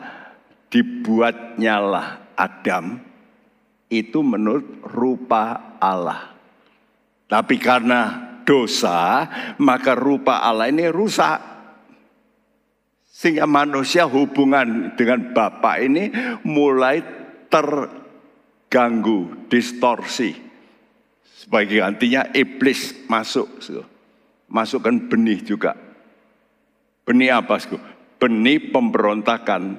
dibuatnyalah 0.70 2.38
Adam 2.38 3.02
itu 3.90 4.22
menurut 4.22 4.86
rupa 4.86 5.76
Allah. 5.82 6.38
Tapi 7.26 7.58
karena 7.58 8.38
dosa, 8.46 9.26
maka 9.58 9.98
rupa 9.98 10.46
Allah 10.46 10.70
ini 10.70 10.86
rusak. 10.94 11.50
Sehingga 13.10 13.50
manusia 13.50 14.06
hubungan 14.06 14.94
dengan 14.94 15.34
Bapak 15.34 15.76
ini 15.82 16.10
mulai 16.46 17.02
ter 17.50 18.01
ganggu, 18.72 19.52
distorsi. 19.52 20.32
Sebagai 21.28 21.84
gantinya 21.84 22.32
iblis 22.32 22.96
masuk. 23.12 23.60
Masukkan 24.48 24.96
benih 25.12 25.44
juga. 25.44 25.76
Benih 27.04 27.36
apa? 27.36 27.60
Benih 28.16 28.72
pemberontakan. 28.72 29.76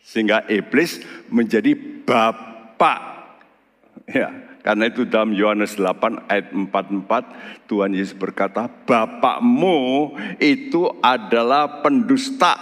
Sehingga 0.00 0.48
iblis 0.48 1.04
menjadi 1.28 1.76
bapak. 2.06 3.00
Ya, 4.06 4.30
karena 4.62 4.86
itu 4.86 5.02
dalam 5.02 5.34
Yohanes 5.34 5.74
8 5.74 6.30
ayat 6.30 6.54
44 6.54 7.66
Tuhan 7.66 7.90
Yesus 7.90 8.14
berkata, 8.14 8.70
"Bapakmu 8.70 10.14
itu 10.38 10.86
adalah 11.02 11.82
pendusta. 11.82 12.54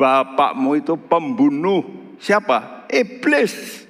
Bapakmu 0.00 0.80
itu 0.80 0.96
pembunuh." 0.96 1.84
Siapa? 2.16 2.88
Iblis. 2.88 3.83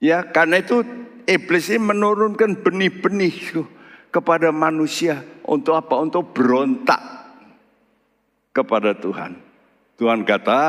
Ya, 0.00 0.24
karena 0.32 0.64
itu 0.64 0.80
iblis 1.28 1.68
ini 1.68 1.92
menurunkan 1.92 2.64
benih-benih 2.64 3.60
kepada 4.08 4.48
manusia 4.48 5.20
untuk 5.44 5.76
apa? 5.76 6.00
Untuk 6.00 6.32
berontak 6.32 7.00
kepada 8.56 8.96
Tuhan. 8.96 9.36
Tuhan 10.00 10.24
kata, 10.24 10.60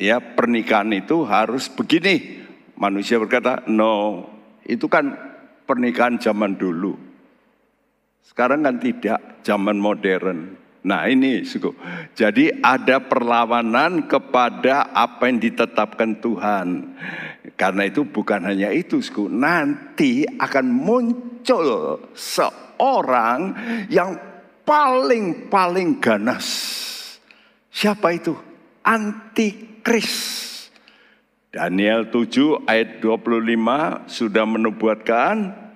ya 0.00 0.16
pernikahan 0.18 0.88
itu 0.96 1.28
harus 1.28 1.68
begini. 1.68 2.40
Manusia 2.80 3.20
berkata, 3.20 3.68
no, 3.68 4.24
itu 4.64 4.88
kan 4.88 5.12
pernikahan 5.68 6.16
zaman 6.16 6.56
dulu. 6.56 6.96
Sekarang 8.24 8.64
kan 8.64 8.80
tidak, 8.80 9.44
zaman 9.44 9.76
modern. 9.76 10.56
Nah 10.86 11.10
ini 11.10 11.42
suku. 11.42 11.74
Jadi 12.14 12.62
ada 12.62 13.02
perlawanan 13.02 14.06
kepada 14.06 14.94
apa 14.94 15.26
yang 15.26 15.42
ditetapkan 15.42 16.22
Tuhan. 16.22 16.66
Karena 17.58 17.82
itu 17.90 18.06
bukan 18.06 18.46
hanya 18.46 18.70
itu 18.70 19.02
suku. 19.02 19.26
Nanti 19.26 20.22
akan 20.26 20.66
muncul 20.70 21.98
seorang 22.14 23.58
yang 23.90 24.14
paling-paling 24.62 25.98
ganas. 25.98 26.46
Siapa 27.74 28.14
itu? 28.14 28.36
Antikris. 28.86 30.46
Daniel 31.48 32.12
7 32.12 32.68
ayat 32.68 33.00
25 33.00 34.04
sudah 34.04 34.44
menubuatkan 34.44 35.67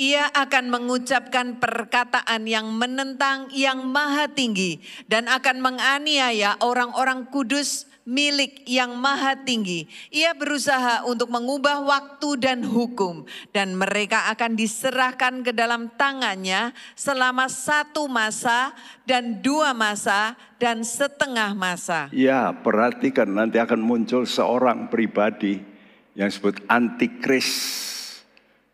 ia 0.00 0.32
akan 0.32 0.72
mengucapkan 0.72 1.60
perkataan 1.60 2.48
yang 2.48 2.72
menentang 2.72 3.52
yang 3.52 3.84
maha 3.84 4.32
tinggi 4.32 4.80
dan 5.04 5.28
akan 5.28 5.60
menganiaya 5.60 6.56
orang-orang 6.64 7.28
kudus 7.28 7.84
milik 8.08 8.64
yang 8.64 8.96
maha 8.96 9.36
tinggi. 9.44 9.84
Ia 10.08 10.32
berusaha 10.32 11.04
untuk 11.04 11.28
mengubah 11.28 11.84
waktu 11.84 12.40
dan 12.40 12.64
hukum 12.64 13.28
dan 13.52 13.76
mereka 13.76 14.32
akan 14.32 14.56
diserahkan 14.56 15.44
ke 15.44 15.52
dalam 15.52 15.92
tangannya 16.00 16.72
selama 16.96 17.52
satu 17.52 18.08
masa 18.08 18.72
dan 19.04 19.44
dua 19.44 19.76
masa 19.76 20.32
dan 20.56 20.80
setengah 20.80 21.52
masa. 21.52 22.08
Ya 22.16 22.56
perhatikan 22.56 23.28
nanti 23.28 23.60
akan 23.60 23.84
muncul 23.84 24.24
seorang 24.24 24.88
pribadi 24.88 25.60
yang 26.16 26.32
disebut 26.32 26.64
antikris 26.72 27.48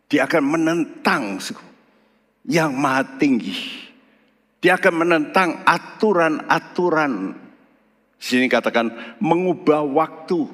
dia 0.06 0.26
akan 0.26 0.44
menentang 0.44 1.42
yang 2.46 2.70
maha 2.78 3.02
tinggi. 3.18 3.54
Dia 4.62 4.78
akan 4.78 4.94
menentang 5.06 5.62
aturan-aturan. 5.66 7.34
Sini 8.16 8.46
katakan 8.48 9.18
mengubah 9.20 9.84
waktu. 9.84 10.48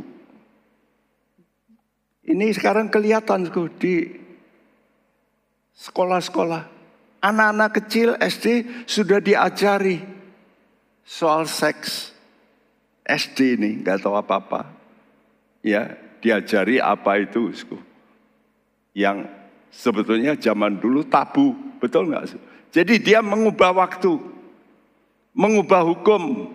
Ini 2.26 2.50
sekarang 2.56 2.88
kelihatan 2.88 3.48
di 3.78 4.08
sekolah-sekolah. 5.76 6.72
Anak-anak 7.22 7.70
kecil 7.78 8.18
SD 8.18 8.66
sudah 8.88 9.22
diajari 9.22 10.02
soal 11.06 11.46
seks. 11.46 12.10
SD 13.06 13.58
ini 13.60 13.70
nggak 13.82 14.02
tahu 14.02 14.18
apa-apa. 14.18 14.66
Ya, 15.62 15.94
diajari 16.18 16.82
apa 16.82 17.22
itu. 17.22 17.54
Yang 18.90 19.41
sebetulnya 19.72 20.36
zaman 20.36 20.76
dulu 20.76 21.02
tabu, 21.08 21.56
betul 21.80 22.12
nggak? 22.12 22.36
Jadi 22.68 22.94
dia 23.00 23.24
mengubah 23.24 23.72
waktu, 23.72 24.20
mengubah 25.32 25.82
hukum. 25.88 26.52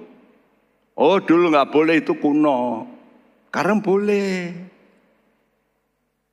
Oh 0.98 1.18
dulu 1.18 1.50
nggak 1.50 1.74
boleh 1.74 1.96
itu 2.02 2.14
kuno, 2.18 2.86
sekarang 3.50 3.82
boleh. 3.82 4.54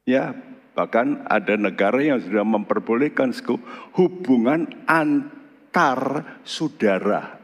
Ya, 0.04 0.36
bahkan 0.76 1.24
ada 1.24 1.56
negara 1.56 1.96
yang 2.04 2.20
sudah 2.20 2.44
memperbolehkan 2.44 3.32
hubungan 3.96 4.68
antar 4.84 6.00
saudara. 6.44 7.40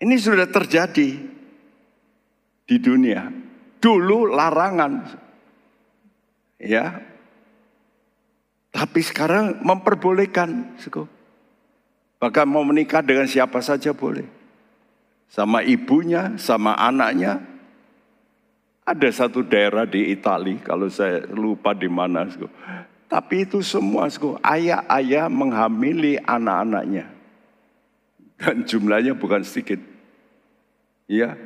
Ini 0.00 0.16
sudah 0.18 0.50
terjadi 0.50 1.10
di 2.66 2.76
dunia. 2.82 3.30
Dulu 3.78 4.32
larangan. 4.32 4.92
Ya, 6.58 6.98
tapi 8.70 9.02
sekarang 9.02 9.58
memperbolehkan. 9.66 10.78
Bahkan 12.20 12.46
mau 12.46 12.62
menikah 12.62 13.02
dengan 13.02 13.26
siapa 13.26 13.58
saja 13.58 13.90
boleh. 13.90 14.26
Sama 15.30 15.62
ibunya, 15.62 16.34
sama 16.38 16.74
anaknya. 16.78 17.42
Ada 18.86 19.26
satu 19.26 19.46
daerah 19.46 19.86
di 19.86 20.10
Italia, 20.10 20.58
kalau 20.66 20.90
saya 20.90 21.22
lupa 21.30 21.70
di 21.70 21.86
mana. 21.86 22.26
Tapi 23.06 23.46
itu 23.46 23.62
semua, 23.62 24.10
ayah-ayah 24.42 25.30
menghamili 25.30 26.18
anak-anaknya. 26.18 27.06
Dan 28.40 28.66
jumlahnya 28.66 29.14
bukan 29.14 29.46
sedikit. 29.46 29.78
Ya, 31.06 31.38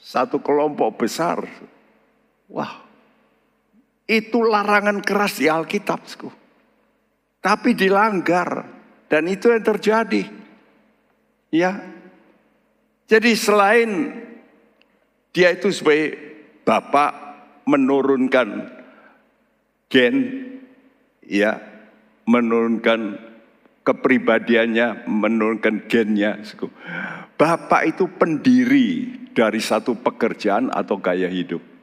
satu 0.00 0.40
kelompok 0.40 1.04
besar. 1.04 1.44
Wah, 2.46 2.85
itu 4.06 4.38
larangan 4.42 5.02
keras 5.02 5.42
di 5.42 5.50
Alkitab. 5.50 6.00
Tapi 7.42 7.70
dilanggar. 7.74 8.74
Dan 9.06 9.30
itu 9.30 9.50
yang 9.54 9.62
terjadi. 9.62 10.22
Ya. 11.54 11.78
Jadi 13.06 13.38
selain 13.38 13.90
dia 15.30 15.54
itu 15.54 15.70
sebagai 15.70 16.18
bapak 16.66 17.14
menurunkan 17.70 18.66
gen, 19.86 20.14
ya, 21.22 21.62
menurunkan 22.26 23.14
kepribadiannya, 23.86 25.06
menurunkan 25.06 25.86
gennya. 25.86 26.42
Bapak 27.38 27.94
itu 27.94 28.10
pendiri 28.10 29.14
dari 29.30 29.62
satu 29.62 29.94
pekerjaan 29.94 30.74
atau 30.74 30.98
gaya 30.98 31.30
hidup. 31.30 31.75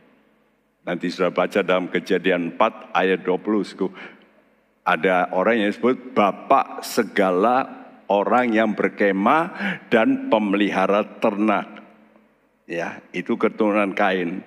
Nanti 0.83 1.07
sudah 1.07 1.31
baca 1.31 1.63
dalam 1.63 1.87
kejadian 1.87 2.59
4 2.59 2.91
ayat 2.91 3.23
20. 3.23 4.83
Ada 4.83 5.31
orang 5.31 5.63
yang 5.63 5.69
disebut 5.71 6.11
bapak 6.11 6.83
segala 6.83 7.87
orang 8.11 8.51
yang 8.51 8.75
berkemah 8.75 9.43
dan 9.87 10.27
pemelihara 10.27 11.07
ternak. 11.23 11.79
Ya, 12.67 12.99
itu 13.15 13.39
keturunan 13.39 13.95
Kain. 13.95 14.43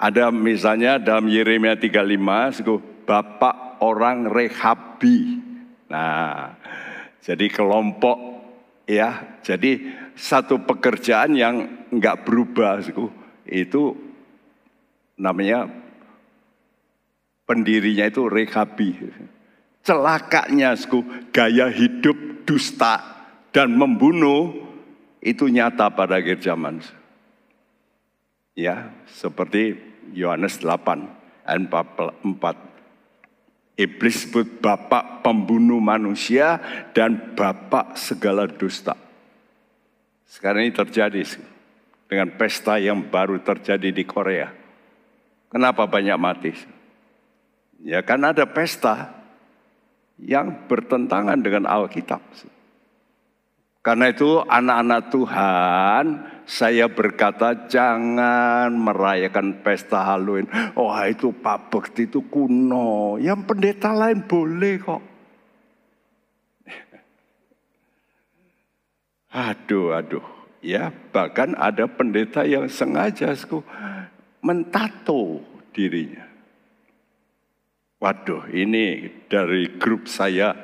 Ada 0.00 0.32
misalnya 0.32 0.96
dalam 0.96 1.28
Yeremia 1.28 1.76
35, 1.76 2.64
bapak 3.04 3.84
orang 3.84 4.32
Rehabi. 4.32 5.44
Nah, 5.92 6.56
jadi 7.20 7.52
kelompok 7.52 8.16
ya, 8.88 9.36
jadi 9.44 9.76
satu 10.16 10.64
pekerjaan 10.64 11.36
yang 11.36 11.84
nggak 11.92 12.24
berubah, 12.24 12.80
itu 13.44 14.09
namanya 15.20 15.68
pendirinya 17.44 18.08
itu 18.08 18.24
Rehabi. 18.24 18.96
Celakanya, 19.84 20.76
gaya 21.32 21.68
hidup 21.68 22.48
dusta 22.48 23.00
dan 23.52 23.76
membunuh 23.76 24.56
itu 25.20 25.48
nyata 25.48 25.92
pada 25.92 26.16
akhir 26.16 26.40
zaman. 26.40 26.80
Ya, 28.56 28.92
seperti 29.08 29.76
Yohanes 30.12 30.60
8 30.60 31.04
ayat 31.44 31.64
4. 31.68 32.70
Iblis 33.80 34.28
sebut 34.28 34.60
bapak 34.60 35.24
pembunuh 35.24 35.80
manusia 35.80 36.60
dan 36.92 37.32
bapak 37.32 37.96
segala 37.96 38.44
dusta. 38.44 38.92
Sekarang 40.28 40.68
ini 40.68 40.76
terjadi 40.76 41.24
dengan 42.04 42.28
pesta 42.36 42.76
yang 42.76 43.08
baru 43.08 43.40
terjadi 43.40 43.88
di 43.88 44.04
Korea. 44.04 44.59
Kenapa 45.50 45.90
banyak 45.90 46.14
mati? 46.14 46.54
Ya 47.82 48.06
kan 48.06 48.22
ada 48.22 48.46
pesta 48.46 49.10
yang 50.20 50.70
bertentangan 50.70 51.42
dengan 51.42 51.66
Alkitab. 51.66 52.22
Karena 53.80 54.12
itu 54.12 54.44
anak-anak 54.44 55.02
Tuhan, 55.08 56.04
saya 56.44 56.86
berkata 56.92 57.64
jangan 57.64 58.68
merayakan 58.76 59.64
pesta 59.64 60.04
Halloween. 60.04 60.44
Oh 60.76 60.92
itu 61.02 61.32
Pak 61.32 61.72
Bekti 61.72 62.04
itu 62.04 62.28
kuno, 62.28 63.16
yang 63.16 63.48
pendeta 63.48 63.96
lain 63.96 64.28
boleh 64.28 64.76
kok. 64.78 65.02
Aduh, 69.30 69.96
aduh. 69.96 70.26
Ya, 70.60 70.92
bahkan 70.92 71.56
ada 71.56 71.88
pendeta 71.88 72.44
yang 72.44 72.68
sengaja 72.68 73.32
mentato 74.40 75.40
dirinya. 75.72 76.26
Waduh, 78.00 78.48
ini 78.56 79.12
dari 79.28 79.76
grup 79.76 80.08
saya 80.08 80.56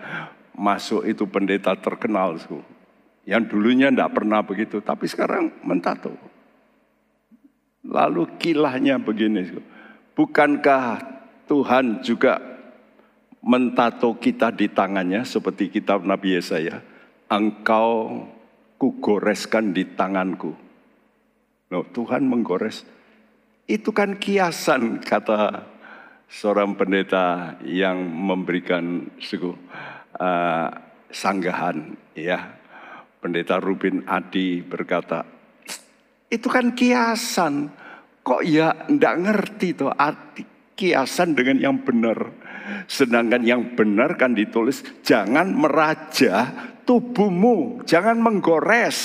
masuk 0.57 1.05
itu 1.05 1.29
pendeta 1.29 1.77
terkenal. 1.77 2.41
Sku. 2.41 2.65
Yang 3.29 3.53
dulunya 3.53 3.93
tidak 3.93 4.17
pernah 4.17 4.41
begitu, 4.41 4.81
tapi 4.81 5.05
sekarang 5.05 5.53
mentato. 5.61 6.17
Lalu 7.85 8.41
kilahnya 8.41 8.97
begini. 8.97 9.53
Bukankah 10.17 11.05
Tuhan 11.45 12.01
juga 12.01 12.41
mentato 13.45 14.17
kita 14.17 14.51
di 14.51 14.73
tangannya 14.73 15.29
seperti 15.29 15.69
kitab 15.69 16.09
Nabi 16.09 16.41
Yesaya? 16.41 16.81
Engkau 17.29 18.25
kugoreskan 18.81 19.77
di 19.77 19.85
tanganku. 19.93 20.57
No, 21.69 21.85
Tuhan 21.93 22.25
menggores. 22.25 22.96
Itu 23.67 23.91
kan 23.91 24.15
kiasan 24.23 25.03
kata 25.03 25.67
seorang 26.31 26.79
pendeta 26.79 27.59
yang 27.67 27.99
memberikan 28.03 29.11
suku 29.19 29.55
uh, 30.19 30.69
sanggahan 31.11 31.95
ya 32.15 32.57
Pendeta 33.27 33.59
Rubin 33.59 34.07
Adi 34.07 34.63
berkata, 34.63 35.27
itu 36.31 36.47
kan 36.47 36.79
kiasan. 36.79 37.75
Kok 38.23 38.43
ya 38.47 38.87
ndak 38.87 39.15
ngerti 39.23 39.69
tuh 39.75 39.91
arti 39.91 40.47
kiasan 40.79 41.35
dengan 41.35 41.59
yang 41.59 41.77
benar. 41.83 42.19
Sedangkan 42.87 43.43
yang 43.43 43.75
benar 43.75 44.15
kan 44.15 44.35
ditulis, 44.35 44.83
jangan 45.03 45.51
meraja 45.55 46.51
tubuhmu, 46.87 47.83
jangan 47.83 48.19
menggores. 48.23 48.99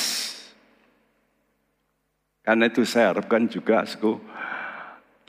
Karena 2.42 2.66
itu 2.66 2.82
saya 2.86 3.14
harapkan 3.14 3.46
juga, 3.46 3.86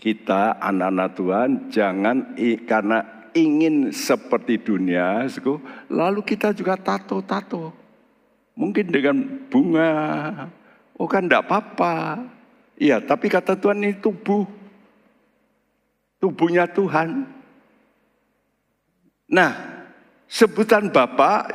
kita 0.01 0.57
anak-anak 0.59 1.11
Tuhan 1.15 1.51
jangan 1.69 2.17
karena 2.65 2.99
ingin 3.33 3.93
seperti 3.93 4.61
dunia, 4.61 5.25
lalu 5.89 6.21
kita 6.21 6.53
juga 6.53 6.77
tato-tato. 6.77 7.73
Mungkin 8.53 8.93
dengan 8.93 9.17
bunga. 9.49 9.93
Oh 11.01 11.09
kan 11.09 11.25
enggak 11.25 11.49
apa-apa. 11.49 12.21
Iya, 12.77 13.01
tapi 13.01 13.33
kata 13.33 13.57
Tuhan 13.57 13.81
ini 13.81 13.97
tubuh. 13.97 14.45
Tubuhnya 16.21 16.69
Tuhan. 16.69 17.25
Nah, 19.33 19.53
sebutan 20.29 20.93
Bapak 20.93 21.49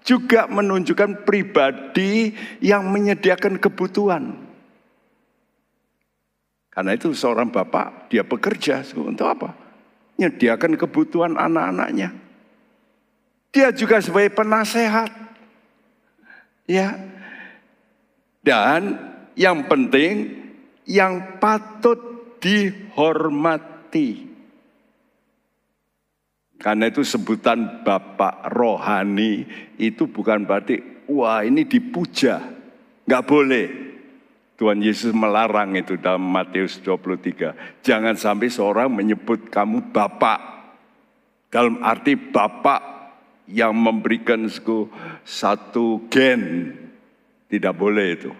juga 0.00 0.48
menunjukkan 0.48 1.28
pribadi 1.28 2.32
yang 2.64 2.88
menyediakan 2.88 3.60
kebutuhan. 3.60 4.47
Karena 6.78 6.94
itu 6.94 7.10
seorang 7.10 7.50
bapak, 7.50 8.06
dia 8.06 8.22
bekerja 8.22 8.86
untuk 8.94 9.26
apa? 9.26 9.50
Menyediakan 10.14 10.78
kebutuhan 10.78 11.34
anak-anaknya. 11.34 12.14
Dia 13.50 13.74
juga 13.74 13.98
sebagai 13.98 14.30
penasehat. 14.38 15.10
Ya. 16.70 16.94
Dan 18.46 18.94
yang 19.34 19.66
penting 19.66 20.38
yang 20.86 21.42
patut 21.42 21.98
dihormati. 22.38 24.30
Karena 26.62 26.94
itu 26.94 27.02
sebutan 27.02 27.82
Bapak 27.82 28.54
rohani 28.54 29.50
itu 29.82 30.06
bukan 30.06 30.46
berarti 30.46 30.78
wah 31.10 31.42
ini 31.42 31.66
dipuja. 31.66 32.38
Nggak 33.02 33.26
boleh. 33.26 33.87
Tuhan 34.58 34.82
Yesus 34.82 35.14
melarang 35.14 35.78
itu 35.78 35.94
dalam 35.94 36.26
Matius 36.26 36.82
23. 36.82 37.78
Jangan 37.86 38.18
sampai 38.18 38.50
seorang 38.50 38.90
menyebut 38.90 39.46
kamu 39.54 39.94
Bapak. 39.94 40.66
Dalam 41.46 41.78
arti 41.78 42.18
Bapak 42.18 42.82
yang 43.46 43.70
memberikan 43.78 44.50
satu 45.22 46.10
gen 46.10 46.74
tidak 47.46 47.74
boleh 47.78 48.06
itu. 48.18 48.34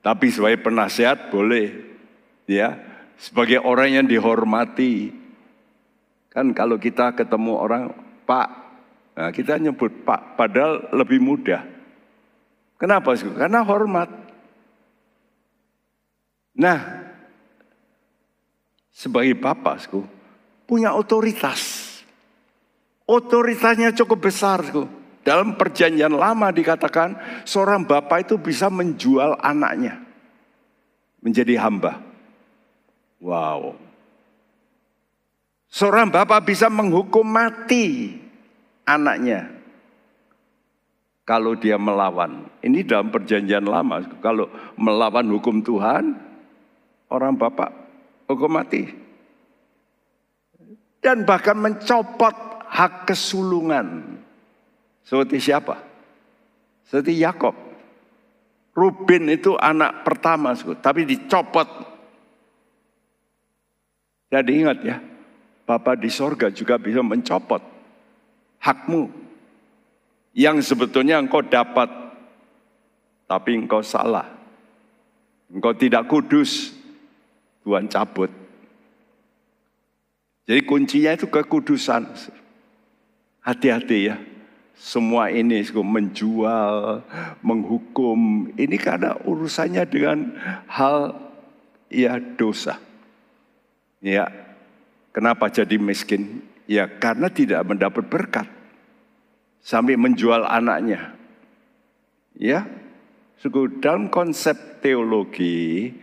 Tapi 0.00 0.32
sebagai 0.32 0.64
penasihat 0.64 1.28
boleh. 1.28 1.92
Ya, 2.48 2.80
sebagai 3.20 3.60
orang 3.60 4.00
yang 4.00 4.06
dihormati. 4.08 5.12
Kan 6.32 6.56
kalau 6.56 6.80
kita 6.80 7.12
ketemu 7.12 7.52
orang 7.52 7.92
Pak, 8.24 8.48
nah 9.12 9.28
kita 9.28 9.60
nyebut 9.60 10.08
Pak 10.08 10.40
padahal 10.40 10.88
lebih 10.96 11.20
mudah. 11.20 11.60
Kenapa? 12.80 13.12
Karena 13.12 13.60
hormat. 13.60 14.23
Nah, 16.54 16.78
sebagai 18.94 19.34
bapak, 19.34 19.90
punya 20.70 20.94
otoritas. 20.94 21.90
Otoritasnya 23.04 23.92
cukup 23.92 24.30
besar. 24.30 24.64
Dalam 25.24 25.56
perjanjian 25.56 26.12
lama 26.12 26.52
dikatakan 26.52 27.16
seorang 27.48 27.84
bapak 27.84 28.28
itu 28.28 28.36
bisa 28.36 28.68
menjual 28.68 29.40
anaknya 29.40 30.04
menjadi 31.24 31.56
hamba. 31.56 32.04
Wow. 33.24 33.80
Seorang 35.72 36.12
bapak 36.12 36.44
bisa 36.44 36.68
menghukum 36.68 37.24
mati 37.24 38.14
anaknya 38.84 39.48
kalau 41.24 41.56
dia 41.56 41.80
melawan. 41.80 42.46
Ini 42.60 42.84
dalam 42.84 43.08
perjanjian 43.08 43.64
lama. 43.64 44.04
Kalau 44.20 44.52
melawan 44.76 45.24
hukum 45.32 45.64
Tuhan, 45.64 46.14
orang 47.14 47.38
bapak 47.38 47.70
hukum 48.26 48.50
mati. 48.50 48.82
Dan 50.98 51.22
bahkan 51.28 51.54
mencopot 51.54 52.34
hak 52.66 53.06
kesulungan. 53.06 54.18
Seperti 55.04 55.36
siapa? 55.38 55.76
Seperti 56.88 57.20
Yakob. 57.20 57.54
Rubin 58.74 59.30
itu 59.30 59.54
anak 59.54 60.02
pertama, 60.02 60.56
tapi 60.82 61.06
dicopot. 61.06 61.68
Jadi 64.32 64.50
ingat 64.50 64.78
ya, 64.82 64.96
Bapak 65.64 65.96
di 65.96 66.12
sorga 66.12 66.52
juga 66.52 66.76
bisa 66.76 67.00
mencopot 67.00 67.64
hakmu. 68.60 69.08
Yang 70.36 70.74
sebetulnya 70.74 71.16
engkau 71.16 71.40
dapat, 71.40 71.88
tapi 73.24 73.56
engkau 73.56 73.80
salah. 73.80 74.28
Engkau 75.48 75.72
tidak 75.72 76.04
kudus, 76.10 76.74
Tuhan 77.64 77.88
cabut. 77.88 78.30
Jadi 80.44 80.60
kuncinya 80.68 81.16
itu 81.16 81.26
kekudusan. 81.26 82.04
hati-hati 83.44 84.08
ya. 84.08 84.16
Semua 84.74 85.30
ini 85.30 85.62
menjual, 85.70 87.04
menghukum, 87.44 88.50
ini 88.58 88.76
karena 88.76 89.14
urusannya 89.22 89.84
dengan 89.86 90.34
hal 90.66 91.14
ya 91.92 92.18
dosa. 92.18 92.82
Ya, 94.02 94.26
kenapa 95.14 95.46
jadi 95.46 95.78
miskin? 95.78 96.42
Ya 96.66 96.90
karena 96.90 97.30
tidak 97.30 97.62
mendapat 97.64 98.04
berkat. 98.10 98.48
Sampai 99.64 99.96
menjual 99.96 100.44
anaknya. 100.44 101.16
Ya, 102.34 102.66
suku 103.38 103.78
dalam 103.78 104.10
konsep 104.10 104.82
teologi, 104.82 105.94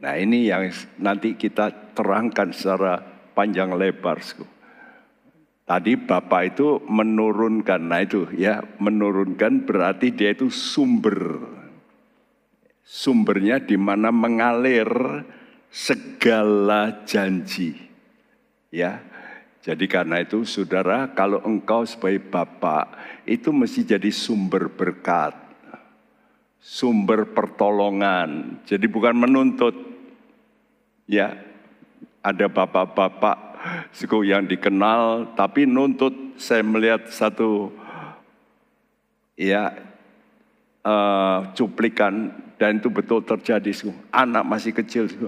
nah 0.00 0.16
ini 0.16 0.48
yang 0.48 0.72
nanti 0.96 1.36
kita 1.36 1.92
terangkan 1.92 2.56
secara 2.56 3.00
panjang 3.36 3.76
lebar. 3.76 4.20
Tadi 5.70 5.94
Bapak 5.94 6.42
itu 6.50 6.82
menurunkan, 6.82 7.80
nah 7.86 8.02
itu 8.02 8.26
ya 8.34 8.58
menurunkan 8.82 9.62
berarti 9.68 10.10
dia 10.10 10.34
itu 10.34 10.50
sumber. 10.50 11.38
Sumbernya 12.82 13.62
di 13.62 13.78
mana 13.78 14.10
mengalir 14.10 14.90
segala 15.70 17.06
janji. 17.06 17.78
Ya, 18.74 18.98
jadi 19.60 19.84
karena 19.86 20.24
itu 20.24 20.42
saudara 20.48 21.12
kalau 21.12 21.44
engkau 21.44 21.84
sebagai 21.84 22.24
Bapak 22.32 22.96
itu 23.28 23.52
mesti 23.52 23.84
jadi 23.84 24.10
sumber 24.10 24.72
berkat. 24.72 25.36
Sumber 26.60 27.28
pertolongan. 27.30 28.60
Jadi 28.64 28.88
bukan 28.88 29.16
menuntut. 29.16 29.89
Ya, 31.10 31.34
ada 32.22 32.46
bapak-bapak 32.46 33.36
suku 33.90 34.30
yang 34.30 34.46
dikenal, 34.46 35.34
tapi 35.34 35.66
nuntut 35.66 36.38
saya 36.38 36.62
melihat 36.62 37.10
satu 37.10 37.74
ya 39.34 39.74
uh, 40.86 41.50
cuplikan 41.58 42.30
dan 42.62 42.78
itu 42.78 42.86
betul 42.94 43.26
terjadi. 43.26 43.74
Suku. 43.74 43.90
Anak 44.14 44.46
masih 44.46 44.70
kecil 44.70 45.10
suku, 45.10 45.26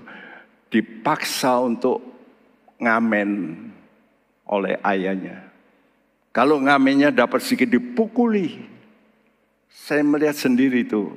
dipaksa 0.70 1.58
untuk 1.58 1.98
ngamen 2.78 3.58
oleh 4.46 4.78
ayahnya. 4.86 5.50
Kalau 6.30 6.62
ngamennya 6.62 7.10
dapat 7.10 7.42
sedikit 7.42 7.74
dipukuli, 7.74 8.54
saya 9.66 10.06
melihat 10.06 10.38
sendiri 10.38 10.86
itu, 10.86 11.10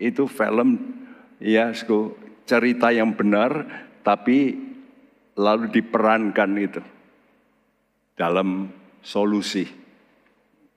itu 0.00 0.24
film 0.24 0.96
ya 1.36 1.68
suku, 1.76 2.16
cerita 2.48 2.90
yang 2.90 3.14
benar, 3.14 3.85
tapi 4.06 4.54
lalu 5.34 5.66
diperankan 5.74 6.50
itu 6.54 6.78
dalam 8.14 8.70
solusi. 9.02 9.66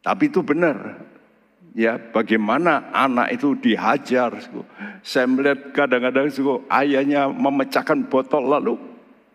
Tapi 0.01 0.33
itu 0.33 0.41
benar. 0.41 0.97
Ya, 1.77 2.01
bagaimana 2.01 2.89
anak 2.89 3.37
itu 3.37 3.53
dihajar. 3.53 4.33
Saya 5.05 5.29
melihat 5.29 5.69
kadang-kadang 5.77 6.33
ayahnya 6.73 7.29
memecahkan 7.29 8.09
botol 8.09 8.49
lalu 8.49 8.73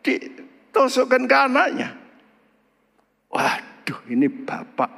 ditusukkan 0.03 1.31
ke 1.31 1.37
anaknya. 1.39 1.95
Waduh, 3.31 4.01
ini 4.11 4.27
bapak. 4.27 4.91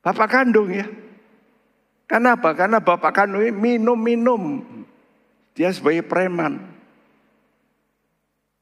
Bapak 0.00 0.28
kandung 0.32 0.72
ya. 0.72 0.88
Kenapa? 2.08 2.56
Karena 2.56 2.80
bapak 2.80 3.12
kandung 3.12 3.44
minum-minum. 3.52 4.64
Dia 5.52 5.68
sebagai 5.68 6.08
preman. 6.08 6.75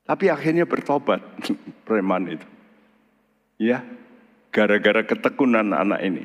Tapi 0.05 0.29
akhirnya 0.29 0.69
bertobat 0.69 1.25
preman 1.89 2.37
itu. 2.37 2.47
Ya, 3.57 3.81
gara-gara 4.53 5.01
ketekunan 5.03 5.73
anak 5.73 6.01
ini. 6.05 6.25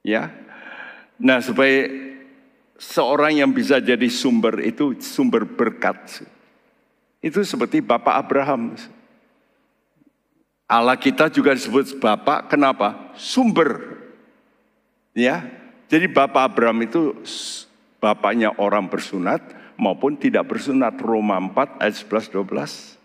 Ya. 0.00 0.32
Nah, 1.20 1.44
supaya 1.44 1.86
seorang 2.80 3.44
yang 3.44 3.52
bisa 3.52 3.76
jadi 3.76 4.08
sumber 4.08 4.64
itu 4.64 4.96
sumber 5.04 5.44
berkat. 5.44 6.24
Itu 7.20 7.44
seperti 7.44 7.84
Bapak 7.84 8.16
Abraham. 8.16 8.72
Allah 10.64 10.96
kita 10.96 11.28
juga 11.28 11.52
disebut 11.52 12.00
Bapak, 12.00 12.48
kenapa? 12.48 13.12
Sumber. 13.20 14.00
Ya. 15.12 15.44
Jadi 15.90 16.06
Bapak 16.08 16.54
Abraham 16.54 16.86
itu 16.86 17.18
bapaknya 18.00 18.54
orang 18.56 18.88
bersunat, 18.88 19.42
maupun 19.80 20.20
tidak 20.20 20.52
bersunat. 20.52 21.00
Roma 21.00 21.40
4 21.40 21.80
ayat 21.80 21.96
11 21.96 22.28
12. 22.36 23.00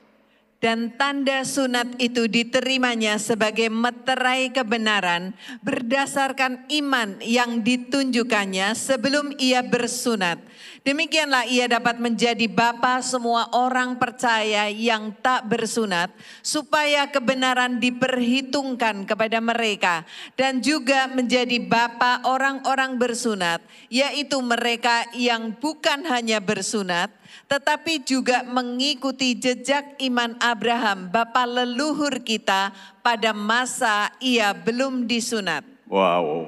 Dan 0.60 0.98
tanda 0.98 1.46
sunat 1.46 2.00
itu 2.02 2.26
diterimanya 2.26 3.22
sebagai 3.22 3.70
meterai 3.70 4.50
kebenaran 4.50 5.36
berdasarkan 5.62 6.66
iman 6.82 7.22
yang 7.22 7.62
ditunjukkannya 7.62 8.74
sebelum 8.74 9.36
ia 9.38 9.62
bersunat. 9.62 10.42
Demikianlah 10.86 11.50
ia 11.50 11.66
dapat 11.66 11.98
menjadi 11.98 12.46
bapa 12.46 13.02
semua 13.02 13.50
orang 13.58 13.98
percaya 13.98 14.70
yang 14.70 15.18
tak 15.18 15.50
bersunat, 15.50 16.14
supaya 16.46 17.10
kebenaran 17.10 17.82
diperhitungkan 17.82 19.02
kepada 19.10 19.42
mereka, 19.42 20.06
dan 20.38 20.62
juga 20.62 21.10
menjadi 21.10 21.58
bapa 21.66 22.22
orang-orang 22.30 23.02
bersunat, 23.02 23.66
yaitu 23.90 24.38
mereka 24.46 25.10
yang 25.18 25.58
bukan 25.58 26.06
hanya 26.06 26.38
bersunat, 26.38 27.10
tetapi 27.50 28.06
juga 28.06 28.46
mengikuti 28.46 29.34
jejak 29.34 29.98
iman 30.06 30.38
Abraham, 30.38 31.10
bapa 31.10 31.50
leluhur 31.50 32.22
kita, 32.22 32.70
pada 33.02 33.34
masa 33.34 34.14
ia 34.22 34.54
belum 34.54 35.10
disunat. 35.10 35.66
Wow, 35.90 36.46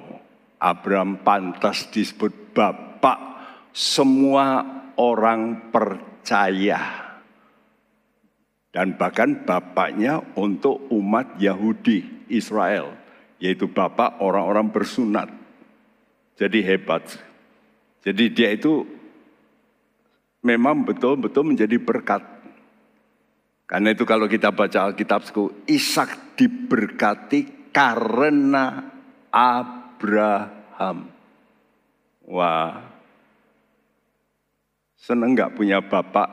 Abraham 0.62 1.26
pantas 1.26 1.90
disebut 1.90 2.54
bapak 2.54 3.37
semua 3.78 4.66
orang 4.98 5.70
percaya. 5.70 7.06
Dan 8.74 8.98
bahkan 8.98 9.46
bapaknya 9.46 10.18
untuk 10.34 10.90
umat 10.90 11.38
Yahudi 11.38 12.26
Israel. 12.34 12.98
Yaitu 13.38 13.70
bapak 13.70 14.18
orang-orang 14.18 14.74
bersunat. 14.74 15.30
Jadi 16.42 16.66
hebat. 16.66 17.06
Jadi 18.02 18.34
dia 18.34 18.50
itu 18.50 18.82
memang 20.42 20.82
betul-betul 20.82 21.46
menjadi 21.46 21.78
berkat. 21.78 22.26
Karena 23.70 23.94
itu 23.94 24.10
kalau 24.10 24.26
kita 24.26 24.50
baca 24.50 24.90
Alkitab, 24.90 25.22
Ishak 25.70 26.38
diberkati 26.40 27.70
karena 27.70 28.90
Abraham. 29.30 31.14
Wah, 32.28 32.97
Senang 35.08 35.40
nggak 35.40 35.56
punya 35.56 35.80
bapak 35.80 36.28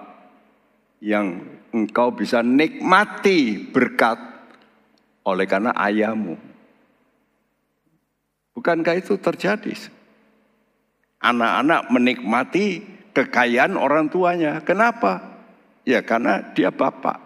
yang 0.98 1.46
engkau 1.70 2.10
bisa 2.10 2.42
nikmati 2.42 3.70
berkat 3.70 4.18
oleh 5.22 5.46
karena 5.46 5.70
ayahmu. 5.78 6.34
Bukankah 8.58 8.98
itu 8.98 9.14
terjadi? 9.14 9.78
Anak-anak 11.22 11.86
menikmati 11.94 12.82
kekayaan 13.14 13.78
orang 13.78 14.10
tuanya. 14.10 14.58
Kenapa? 14.66 15.22
Ya 15.86 16.02
karena 16.02 16.42
dia 16.50 16.74
bapak. 16.74 17.22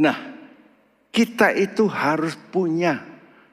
Nah, 0.00 0.16
kita 1.12 1.52
itu 1.52 1.92
harus 1.92 2.40
punya 2.48 3.04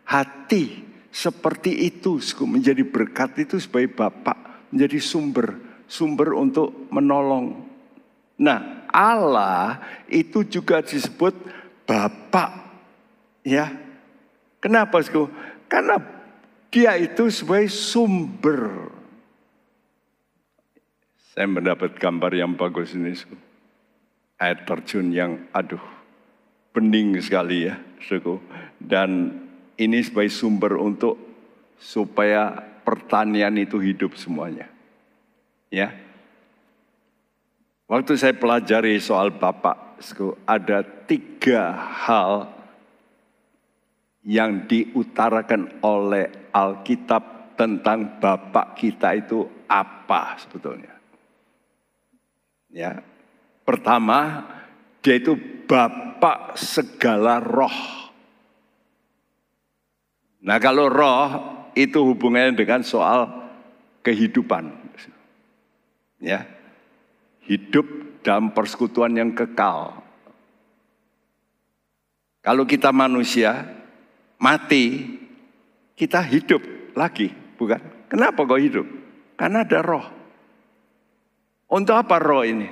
hati 0.08 0.80
seperti 1.12 1.92
itu 1.92 2.24
menjadi 2.48 2.88
berkat 2.88 3.36
itu 3.44 3.60
sebagai 3.60 3.92
bapak 4.00 4.51
menjadi 4.72 5.00
sumber, 5.04 5.60
sumber 5.86 6.34
untuk 6.34 6.88
menolong. 6.90 7.68
Nah, 8.42 8.88
Allah 8.90 9.80
itu 10.08 10.42
juga 10.48 10.82
disebut 10.82 11.36
Bapak. 11.86 12.52
Ya. 13.44 13.70
Kenapa, 14.64 15.04
Sku? 15.04 15.28
Karena 15.68 16.00
dia 16.72 16.96
itu 16.96 17.28
sebagai 17.28 17.68
sumber. 17.68 18.90
Saya 21.32 21.48
mendapat 21.48 21.96
gambar 22.00 22.32
yang 22.32 22.56
bagus 22.56 22.96
ini, 22.96 23.12
Sku. 23.12 23.36
Air 24.42 24.64
terjun 24.66 25.12
yang, 25.14 25.46
aduh, 25.54 25.82
bening 26.72 27.20
sekali 27.20 27.68
ya, 27.68 27.76
Suku. 28.00 28.40
Dan 28.80 29.36
ini 29.76 30.00
sebagai 30.06 30.32
sumber 30.32 30.78
untuk 30.78 31.18
supaya 31.82 32.71
pertanian 32.92 33.56
itu 33.56 33.80
hidup 33.80 34.20
semuanya. 34.20 34.68
Ya. 35.72 35.96
Waktu 37.88 38.20
saya 38.20 38.36
pelajari 38.36 39.00
soal 39.00 39.32
Bapak, 39.32 40.04
ada 40.44 40.84
tiga 41.08 41.72
hal 41.72 42.52
yang 44.28 44.68
diutarakan 44.68 45.80
oleh 45.80 46.52
Alkitab 46.52 47.56
tentang 47.56 48.20
Bapak 48.20 48.76
kita 48.76 49.16
itu 49.16 49.48
apa 49.72 50.36
sebetulnya. 50.36 50.92
Ya. 52.68 53.00
Pertama, 53.64 54.44
dia 55.00 55.16
itu 55.16 55.40
Bapak 55.64 56.60
segala 56.60 57.40
roh. 57.40 57.80
Nah 60.44 60.58
kalau 60.60 60.90
roh 60.90 61.61
itu 61.76 62.00
hubungannya 62.02 62.58
dengan 62.58 62.82
soal 62.84 63.30
kehidupan. 64.02 64.74
Ya, 66.22 66.46
hidup 67.50 67.86
dalam 68.22 68.54
persekutuan 68.54 69.18
yang 69.18 69.34
kekal. 69.34 69.98
Kalau 72.42 72.66
kita 72.66 72.90
manusia 72.94 73.66
mati, 74.38 75.18
kita 75.98 76.22
hidup 76.26 76.62
lagi, 76.98 77.30
bukan? 77.58 77.82
Kenapa 78.10 78.46
kok 78.46 78.62
hidup? 78.62 78.88
Karena 79.38 79.66
ada 79.66 79.80
roh. 79.82 80.06
Untuk 81.72 81.96
apa 81.98 82.18
roh 82.18 82.44
ini? 82.46 82.68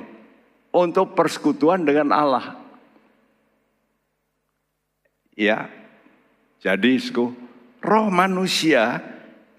Untuk 0.70 1.18
persekutuan 1.18 1.82
dengan 1.86 2.14
Allah. 2.14 2.60
Ya, 5.34 5.72
jadi 6.60 7.00
roh 7.80 8.08
manusia 8.12 9.00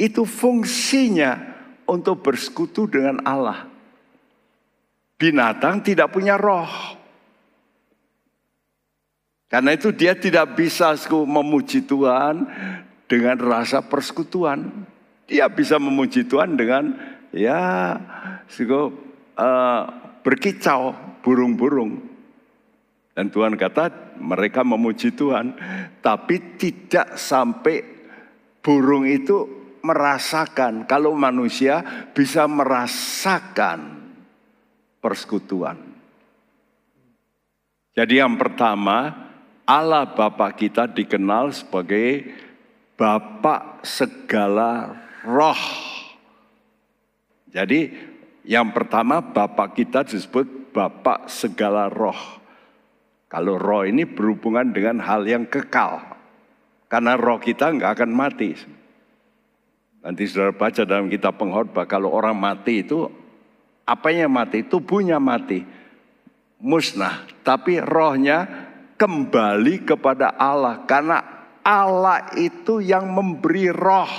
itu 0.00 0.24
fungsinya 0.24 1.36
untuk 1.84 2.24
bersekutu 2.24 2.86
dengan 2.86 3.20
Allah. 3.26 3.68
Binatang 5.20 5.84
tidak 5.84 6.14
punya 6.16 6.40
roh. 6.40 6.70
Karena 9.50 9.74
itu 9.74 9.90
dia 9.90 10.14
tidak 10.14 10.54
bisa 10.54 10.94
memuji 11.26 11.82
Tuhan 11.82 12.46
dengan 13.10 13.36
rasa 13.42 13.82
persekutuan. 13.82 14.86
Dia 15.26 15.50
bisa 15.50 15.76
memuji 15.82 16.22
Tuhan 16.22 16.54
dengan 16.54 16.94
ya 17.34 17.98
uh, 19.34 19.82
berkicau 20.22 20.94
burung-burung. 21.26 21.98
Dan 23.10 23.26
Tuhan 23.28 23.58
kata 23.58 24.16
mereka 24.22 24.62
memuji 24.62 25.10
Tuhan, 25.10 25.58
tapi 25.98 26.54
tidak 26.54 27.18
sampai 27.18 27.89
burung 28.60 29.08
itu 29.08 29.48
merasakan. 29.80 30.84
Kalau 30.84 31.16
manusia 31.16 32.08
bisa 32.12 32.44
merasakan 32.44 34.12
persekutuan. 35.00 35.76
Jadi 37.96 38.22
yang 38.22 38.38
pertama, 38.38 39.28
Allah 39.66 40.06
Bapa 40.06 40.52
kita 40.54 40.86
dikenal 40.86 41.50
sebagai 41.52 42.30
Bapak 43.00 43.82
segala 43.82 44.92
roh. 45.24 45.64
Jadi 47.50 47.88
yang 48.44 48.70
pertama 48.76 49.24
Bapak 49.24 49.74
kita 49.74 50.04
disebut 50.04 50.70
Bapak 50.70 51.26
segala 51.32 51.90
roh. 51.90 52.38
Kalau 53.30 53.56
roh 53.56 53.86
ini 53.86 54.04
berhubungan 54.06 54.70
dengan 54.74 55.02
hal 55.02 55.22
yang 55.26 55.46
kekal. 55.46 56.19
Karena 56.90 57.14
roh 57.14 57.38
kita 57.38 57.70
nggak 57.70 57.90
akan 57.94 58.10
mati. 58.10 58.50
Nanti 60.02 60.26
saudara 60.26 60.50
baca 60.50 60.82
dalam 60.82 61.06
kitab 61.06 61.38
pengkhotbah 61.38 61.86
kalau 61.86 62.10
orang 62.10 62.34
mati 62.34 62.82
itu 62.82 63.06
apanya 63.86 64.26
mati? 64.26 64.66
Tubuhnya 64.66 65.22
mati. 65.22 65.62
Musnah. 66.58 67.30
Tapi 67.46 67.78
rohnya 67.78 68.44
kembali 68.98 69.86
kepada 69.86 70.34
Allah. 70.34 70.82
Karena 70.84 71.22
Allah 71.62 72.34
itu 72.34 72.82
yang 72.82 73.06
memberi 73.06 73.70
roh. 73.70 74.10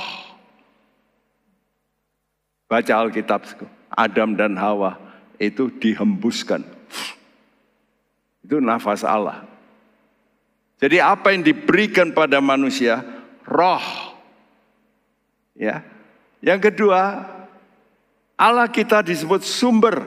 Baca 2.71 2.93
Alkitab. 3.03 3.43
Adam 3.91 4.39
dan 4.39 4.55
Hawa 4.55 4.95
itu 5.35 5.67
dihembuskan 5.67 6.63
itu 8.51 8.59
nafas 8.59 9.07
Allah. 9.07 9.47
Jadi 10.81 10.97
apa 10.97 11.29
yang 11.29 11.45
diberikan 11.45 12.09
pada 12.09 12.41
manusia? 12.41 13.05
Roh. 13.45 14.17
Ya. 15.53 15.85
Yang 16.41 16.73
kedua, 16.73 17.21
Allah 18.33 18.65
kita 18.65 19.05
disebut 19.05 19.45
sumber. 19.45 20.01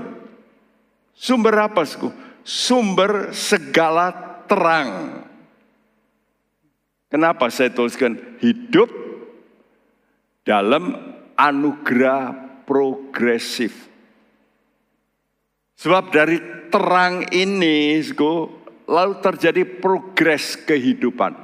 Sumber 1.15 1.71
apa, 1.71 1.87
Sku? 1.87 2.11
Sumber 2.43 3.31
segala 3.31 4.11
terang. 4.51 5.23
Kenapa 7.07 7.47
saya 7.55 7.71
tuliskan 7.71 8.19
hidup 8.43 8.91
dalam 10.43 10.99
anugerah 11.35 12.35
progresif. 12.69 13.91
Sebab 15.75 16.15
dari 16.15 16.39
terang 16.71 17.29
ini, 17.35 17.99
lalu 18.85 19.21
terjadi 19.21 19.63
progres 19.65 20.57
kehidupan. 20.61 21.37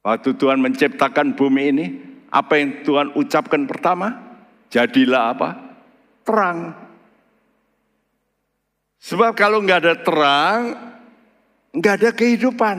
Waktu 0.00 0.30
Tuhan 0.32 0.64
menciptakan 0.64 1.36
bumi 1.36 1.62
ini, 1.68 1.86
apa 2.32 2.56
yang 2.56 2.80
Tuhan 2.80 3.12
ucapkan 3.20 3.68
pertama? 3.68 4.16
Jadilah 4.72 5.36
apa? 5.36 5.48
Terang. 6.24 6.58
Sebab 9.00 9.36
kalau 9.36 9.60
nggak 9.60 9.80
ada 9.84 9.94
terang, 10.00 10.62
nggak 11.76 11.94
ada 12.00 12.10
kehidupan. 12.16 12.78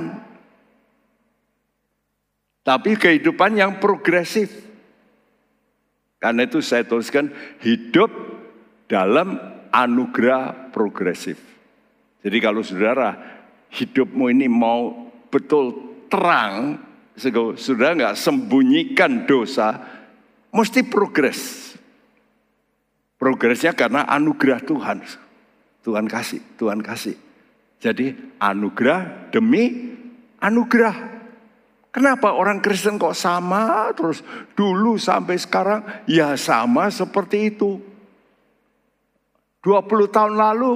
Tapi 2.61 2.91
kehidupan 2.97 3.57
yang 3.57 3.77
progresif. 3.81 4.49
Karena 6.21 6.45
itu 6.45 6.61
saya 6.61 6.85
tuliskan 6.85 7.33
hidup 7.65 8.09
dalam 8.85 9.37
anugerah 9.73 10.69
progresif. 10.69 11.50
Jadi 12.21 12.37
kalau 12.37 12.61
saudara 12.61 13.17
hidupmu 13.73 14.29
ini 14.29 14.45
mau 14.45 15.09
betul 15.33 15.73
terang, 16.05 16.77
saudara 17.57 17.97
nggak 17.97 18.17
sembunyikan 18.17 19.25
dosa, 19.25 19.81
mesti 20.53 20.85
progres. 20.85 21.73
Progresnya 23.17 23.73
karena 23.73 24.05
anugerah 24.09 24.61
Tuhan. 24.61 25.01
Tuhan 25.81 26.05
kasih, 26.05 26.41
Tuhan 26.61 26.81
kasih. 26.85 27.17
Jadi 27.81 28.13
anugerah 28.37 29.33
demi 29.33 29.97
anugerah. 30.37 31.09
Kenapa 31.91 32.37
orang 32.37 32.61
Kristen 32.63 33.01
kok 33.01 33.17
sama 33.17 33.91
terus 33.97 34.21
dulu 34.53 34.95
sampai 34.95 35.35
sekarang 35.41 35.81
ya 36.05 36.37
sama 36.37 36.87
seperti 36.93 37.51
itu. 37.51 37.81
20 39.65 40.09
tahun 40.09 40.33
lalu 40.37 40.73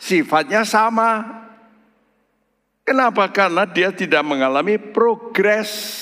sifatnya 0.00 0.64
sama. 0.64 1.38
Kenapa? 2.82 3.28
Karena 3.30 3.68
dia 3.68 3.92
tidak 3.92 4.24
mengalami 4.24 4.80
progres. 4.80 6.00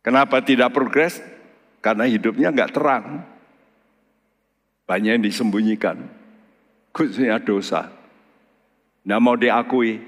Kenapa 0.00 0.38
tidak 0.40 0.70
progres? 0.70 1.18
Karena 1.82 2.06
hidupnya 2.06 2.54
nggak 2.54 2.72
terang. 2.72 3.26
Banyak 4.86 5.18
yang 5.18 5.24
disembunyikan. 5.26 6.06
Khususnya 6.94 7.42
dosa. 7.42 7.90
Nggak 9.02 9.20
mau 9.20 9.36
diakui. 9.36 9.98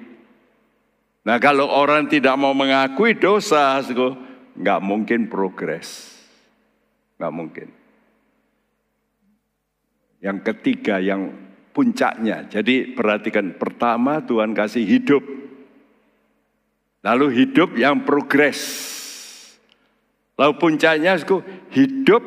Nah 1.27 1.37
kalau 1.43 1.69
orang 1.69 2.09
tidak 2.09 2.39
mau 2.41 2.57
mengakui 2.57 3.19
dosa, 3.19 3.77
nggak 4.57 4.81
mungkin 4.81 5.29
progres. 5.29 6.17
Nggak 7.19 7.35
mungkin. 7.35 7.78
Yang 10.19 10.39
ketiga 10.51 10.99
yang 10.99 11.31
puncaknya. 11.71 12.51
Jadi 12.51 12.91
perhatikan 12.91 13.55
pertama 13.55 14.19
Tuhan 14.19 14.51
kasih 14.51 14.83
hidup. 14.83 15.23
Lalu 17.07 17.27
hidup 17.47 17.79
yang 17.79 18.03
progres. 18.03 18.59
Lalu 20.35 20.55
puncaknya 20.59 21.15
hidup 21.71 22.23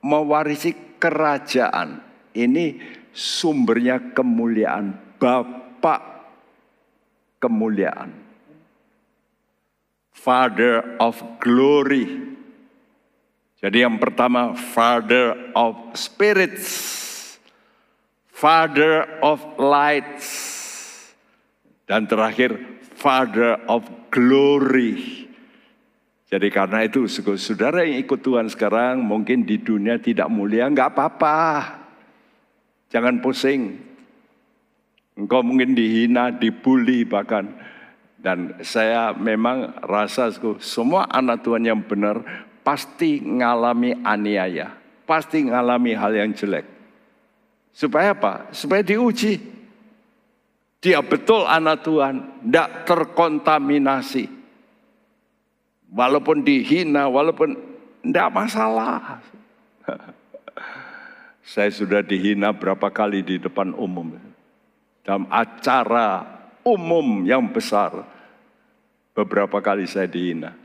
mewarisi 0.00 0.72
kerajaan. 0.96 2.00
Ini 2.32 2.80
sumbernya 3.12 4.16
kemuliaan. 4.16 5.16
Bapak 5.20 6.00
kemuliaan. 7.36 8.08
Father 10.16 10.96
of 10.96 11.18
glory. 11.42 12.30
Jadi 13.60 13.84
yang 13.84 13.98
pertama 13.98 14.54
Father 14.54 15.52
of 15.52 15.76
spirits. 15.98 17.01
Father 18.42 19.22
of 19.22 19.38
lights. 19.54 20.26
Dan 21.86 22.10
terakhir, 22.10 22.58
Father 22.98 23.62
of 23.70 23.86
glory. 24.10 25.30
Jadi 26.26 26.50
karena 26.50 26.82
itu, 26.82 27.06
saudara 27.38 27.86
yang 27.86 28.02
ikut 28.02 28.18
Tuhan 28.18 28.50
sekarang 28.50 28.98
mungkin 28.98 29.46
di 29.46 29.62
dunia 29.62 30.02
tidak 30.02 30.26
mulia, 30.26 30.66
nggak 30.66 30.90
apa-apa. 30.90 31.38
Jangan 32.90 33.22
pusing. 33.22 33.78
Engkau 35.14 35.46
mungkin 35.46 35.78
dihina, 35.78 36.34
dibully 36.34 37.06
bahkan. 37.06 37.46
Dan 38.18 38.58
saya 38.66 39.14
memang 39.14 39.70
rasa 39.86 40.34
semua 40.58 41.06
anak 41.14 41.46
Tuhan 41.46 41.62
yang 41.62 41.78
benar 41.86 42.26
pasti 42.66 43.22
ngalami 43.22 44.02
aniaya. 44.02 44.74
Pasti 45.06 45.46
ngalami 45.46 45.94
hal 45.94 46.10
yang 46.10 46.34
jelek. 46.34 46.71
Supaya 47.72 48.12
apa? 48.12 48.52
Supaya 48.52 48.84
diuji. 48.84 49.40
Dia 50.82 50.98
betul 50.98 51.46
anak 51.46 51.86
Tuhan, 51.86 52.42
tidak 52.44 52.68
terkontaminasi. 52.84 54.26
Walaupun 55.92 56.42
dihina, 56.42 57.06
walaupun 57.06 57.54
tidak 58.02 58.28
masalah. 58.34 59.22
Saya 61.52 61.70
sudah 61.70 62.02
dihina 62.02 62.50
berapa 62.50 62.90
kali 62.90 63.22
di 63.22 63.38
depan 63.38 63.74
umum. 63.78 64.18
Dalam 65.06 65.30
acara 65.30 66.26
umum 66.66 67.22
yang 67.26 67.46
besar. 67.50 68.06
Beberapa 69.12 69.60
kali 69.60 69.84
saya 69.84 70.08
dihina. 70.08 70.56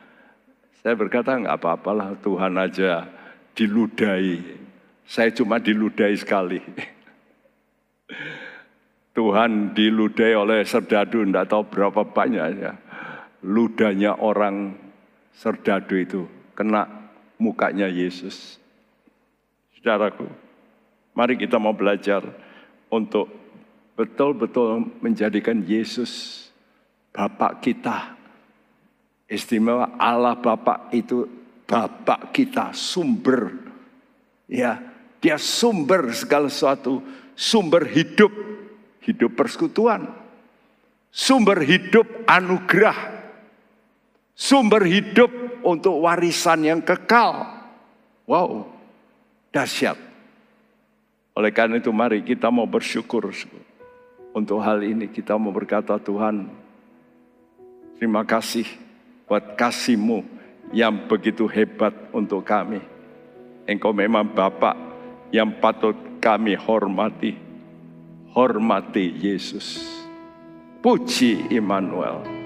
Saya 0.80 0.96
berkata 0.96 1.36
nggak 1.36 1.60
apa-apalah 1.60 2.16
Tuhan 2.24 2.56
aja 2.56 3.04
diludahi. 3.52 4.40
Saya 5.04 5.36
cuma 5.36 5.60
diludahi 5.60 6.16
sekali. 6.16 6.64
Tuhan 9.18 9.74
diludahi 9.74 10.38
oleh 10.38 10.62
serdadu, 10.62 11.26
tidak 11.26 11.50
tahu 11.50 11.64
berapa 11.68 12.06
banyak 12.06 12.48
ya. 12.62 12.74
Ludahnya 13.42 14.22
orang 14.22 14.78
serdadu 15.34 15.96
itu 15.98 16.22
kena 16.54 16.86
mukanya 17.42 17.90
Yesus. 17.90 18.62
Saudaraku, 19.74 20.30
mari 21.18 21.34
kita 21.38 21.58
mau 21.58 21.74
belajar 21.74 22.22
untuk 22.94 23.30
betul-betul 23.98 24.86
menjadikan 25.02 25.66
Yesus 25.66 26.46
Bapak 27.10 27.66
kita. 27.66 28.14
Istimewa 29.26 29.98
Allah 29.98 30.38
Bapak 30.38 30.94
itu 30.94 31.26
Bapak 31.68 32.32
kita, 32.32 32.72
sumber. 32.72 33.52
Ya, 34.48 34.80
dia 35.20 35.36
sumber 35.36 36.14
segala 36.16 36.48
sesuatu, 36.48 37.04
sumber 37.38 37.86
hidup 37.86 38.34
hidup 39.08 39.40
persekutuan, 39.40 40.12
sumber 41.08 41.64
hidup 41.64 42.04
anugerah, 42.28 43.00
sumber 44.36 44.84
hidup 44.84 45.32
untuk 45.64 46.04
warisan 46.04 46.68
yang 46.68 46.82
kekal. 46.84 47.48
Wow, 48.28 48.68
dahsyat. 49.56 49.96
Oleh 51.32 51.56
karena 51.56 51.80
itu 51.80 51.94
mari 51.96 52.20
kita 52.20 52.52
mau 52.52 52.68
bersyukur 52.68 53.32
untuk 54.36 54.60
hal 54.60 54.84
ini. 54.84 55.08
Kita 55.08 55.40
mau 55.40 55.56
berkata 55.56 55.96
Tuhan, 55.96 56.52
terima 57.96 58.28
kasih 58.28 58.68
buat 59.24 59.56
kasihmu 59.56 60.28
yang 60.76 61.08
begitu 61.08 61.48
hebat 61.48 61.96
untuk 62.12 62.44
kami. 62.44 62.84
Engkau 63.64 63.96
memang 63.96 64.28
Bapak 64.28 64.76
yang 65.32 65.56
patut 65.64 65.96
kami 66.28 66.60
hormati 66.60 67.32
hormati 68.36 69.16
Yesus. 69.16 69.80
Puji 70.84 71.56
Immanuel. 71.56 72.37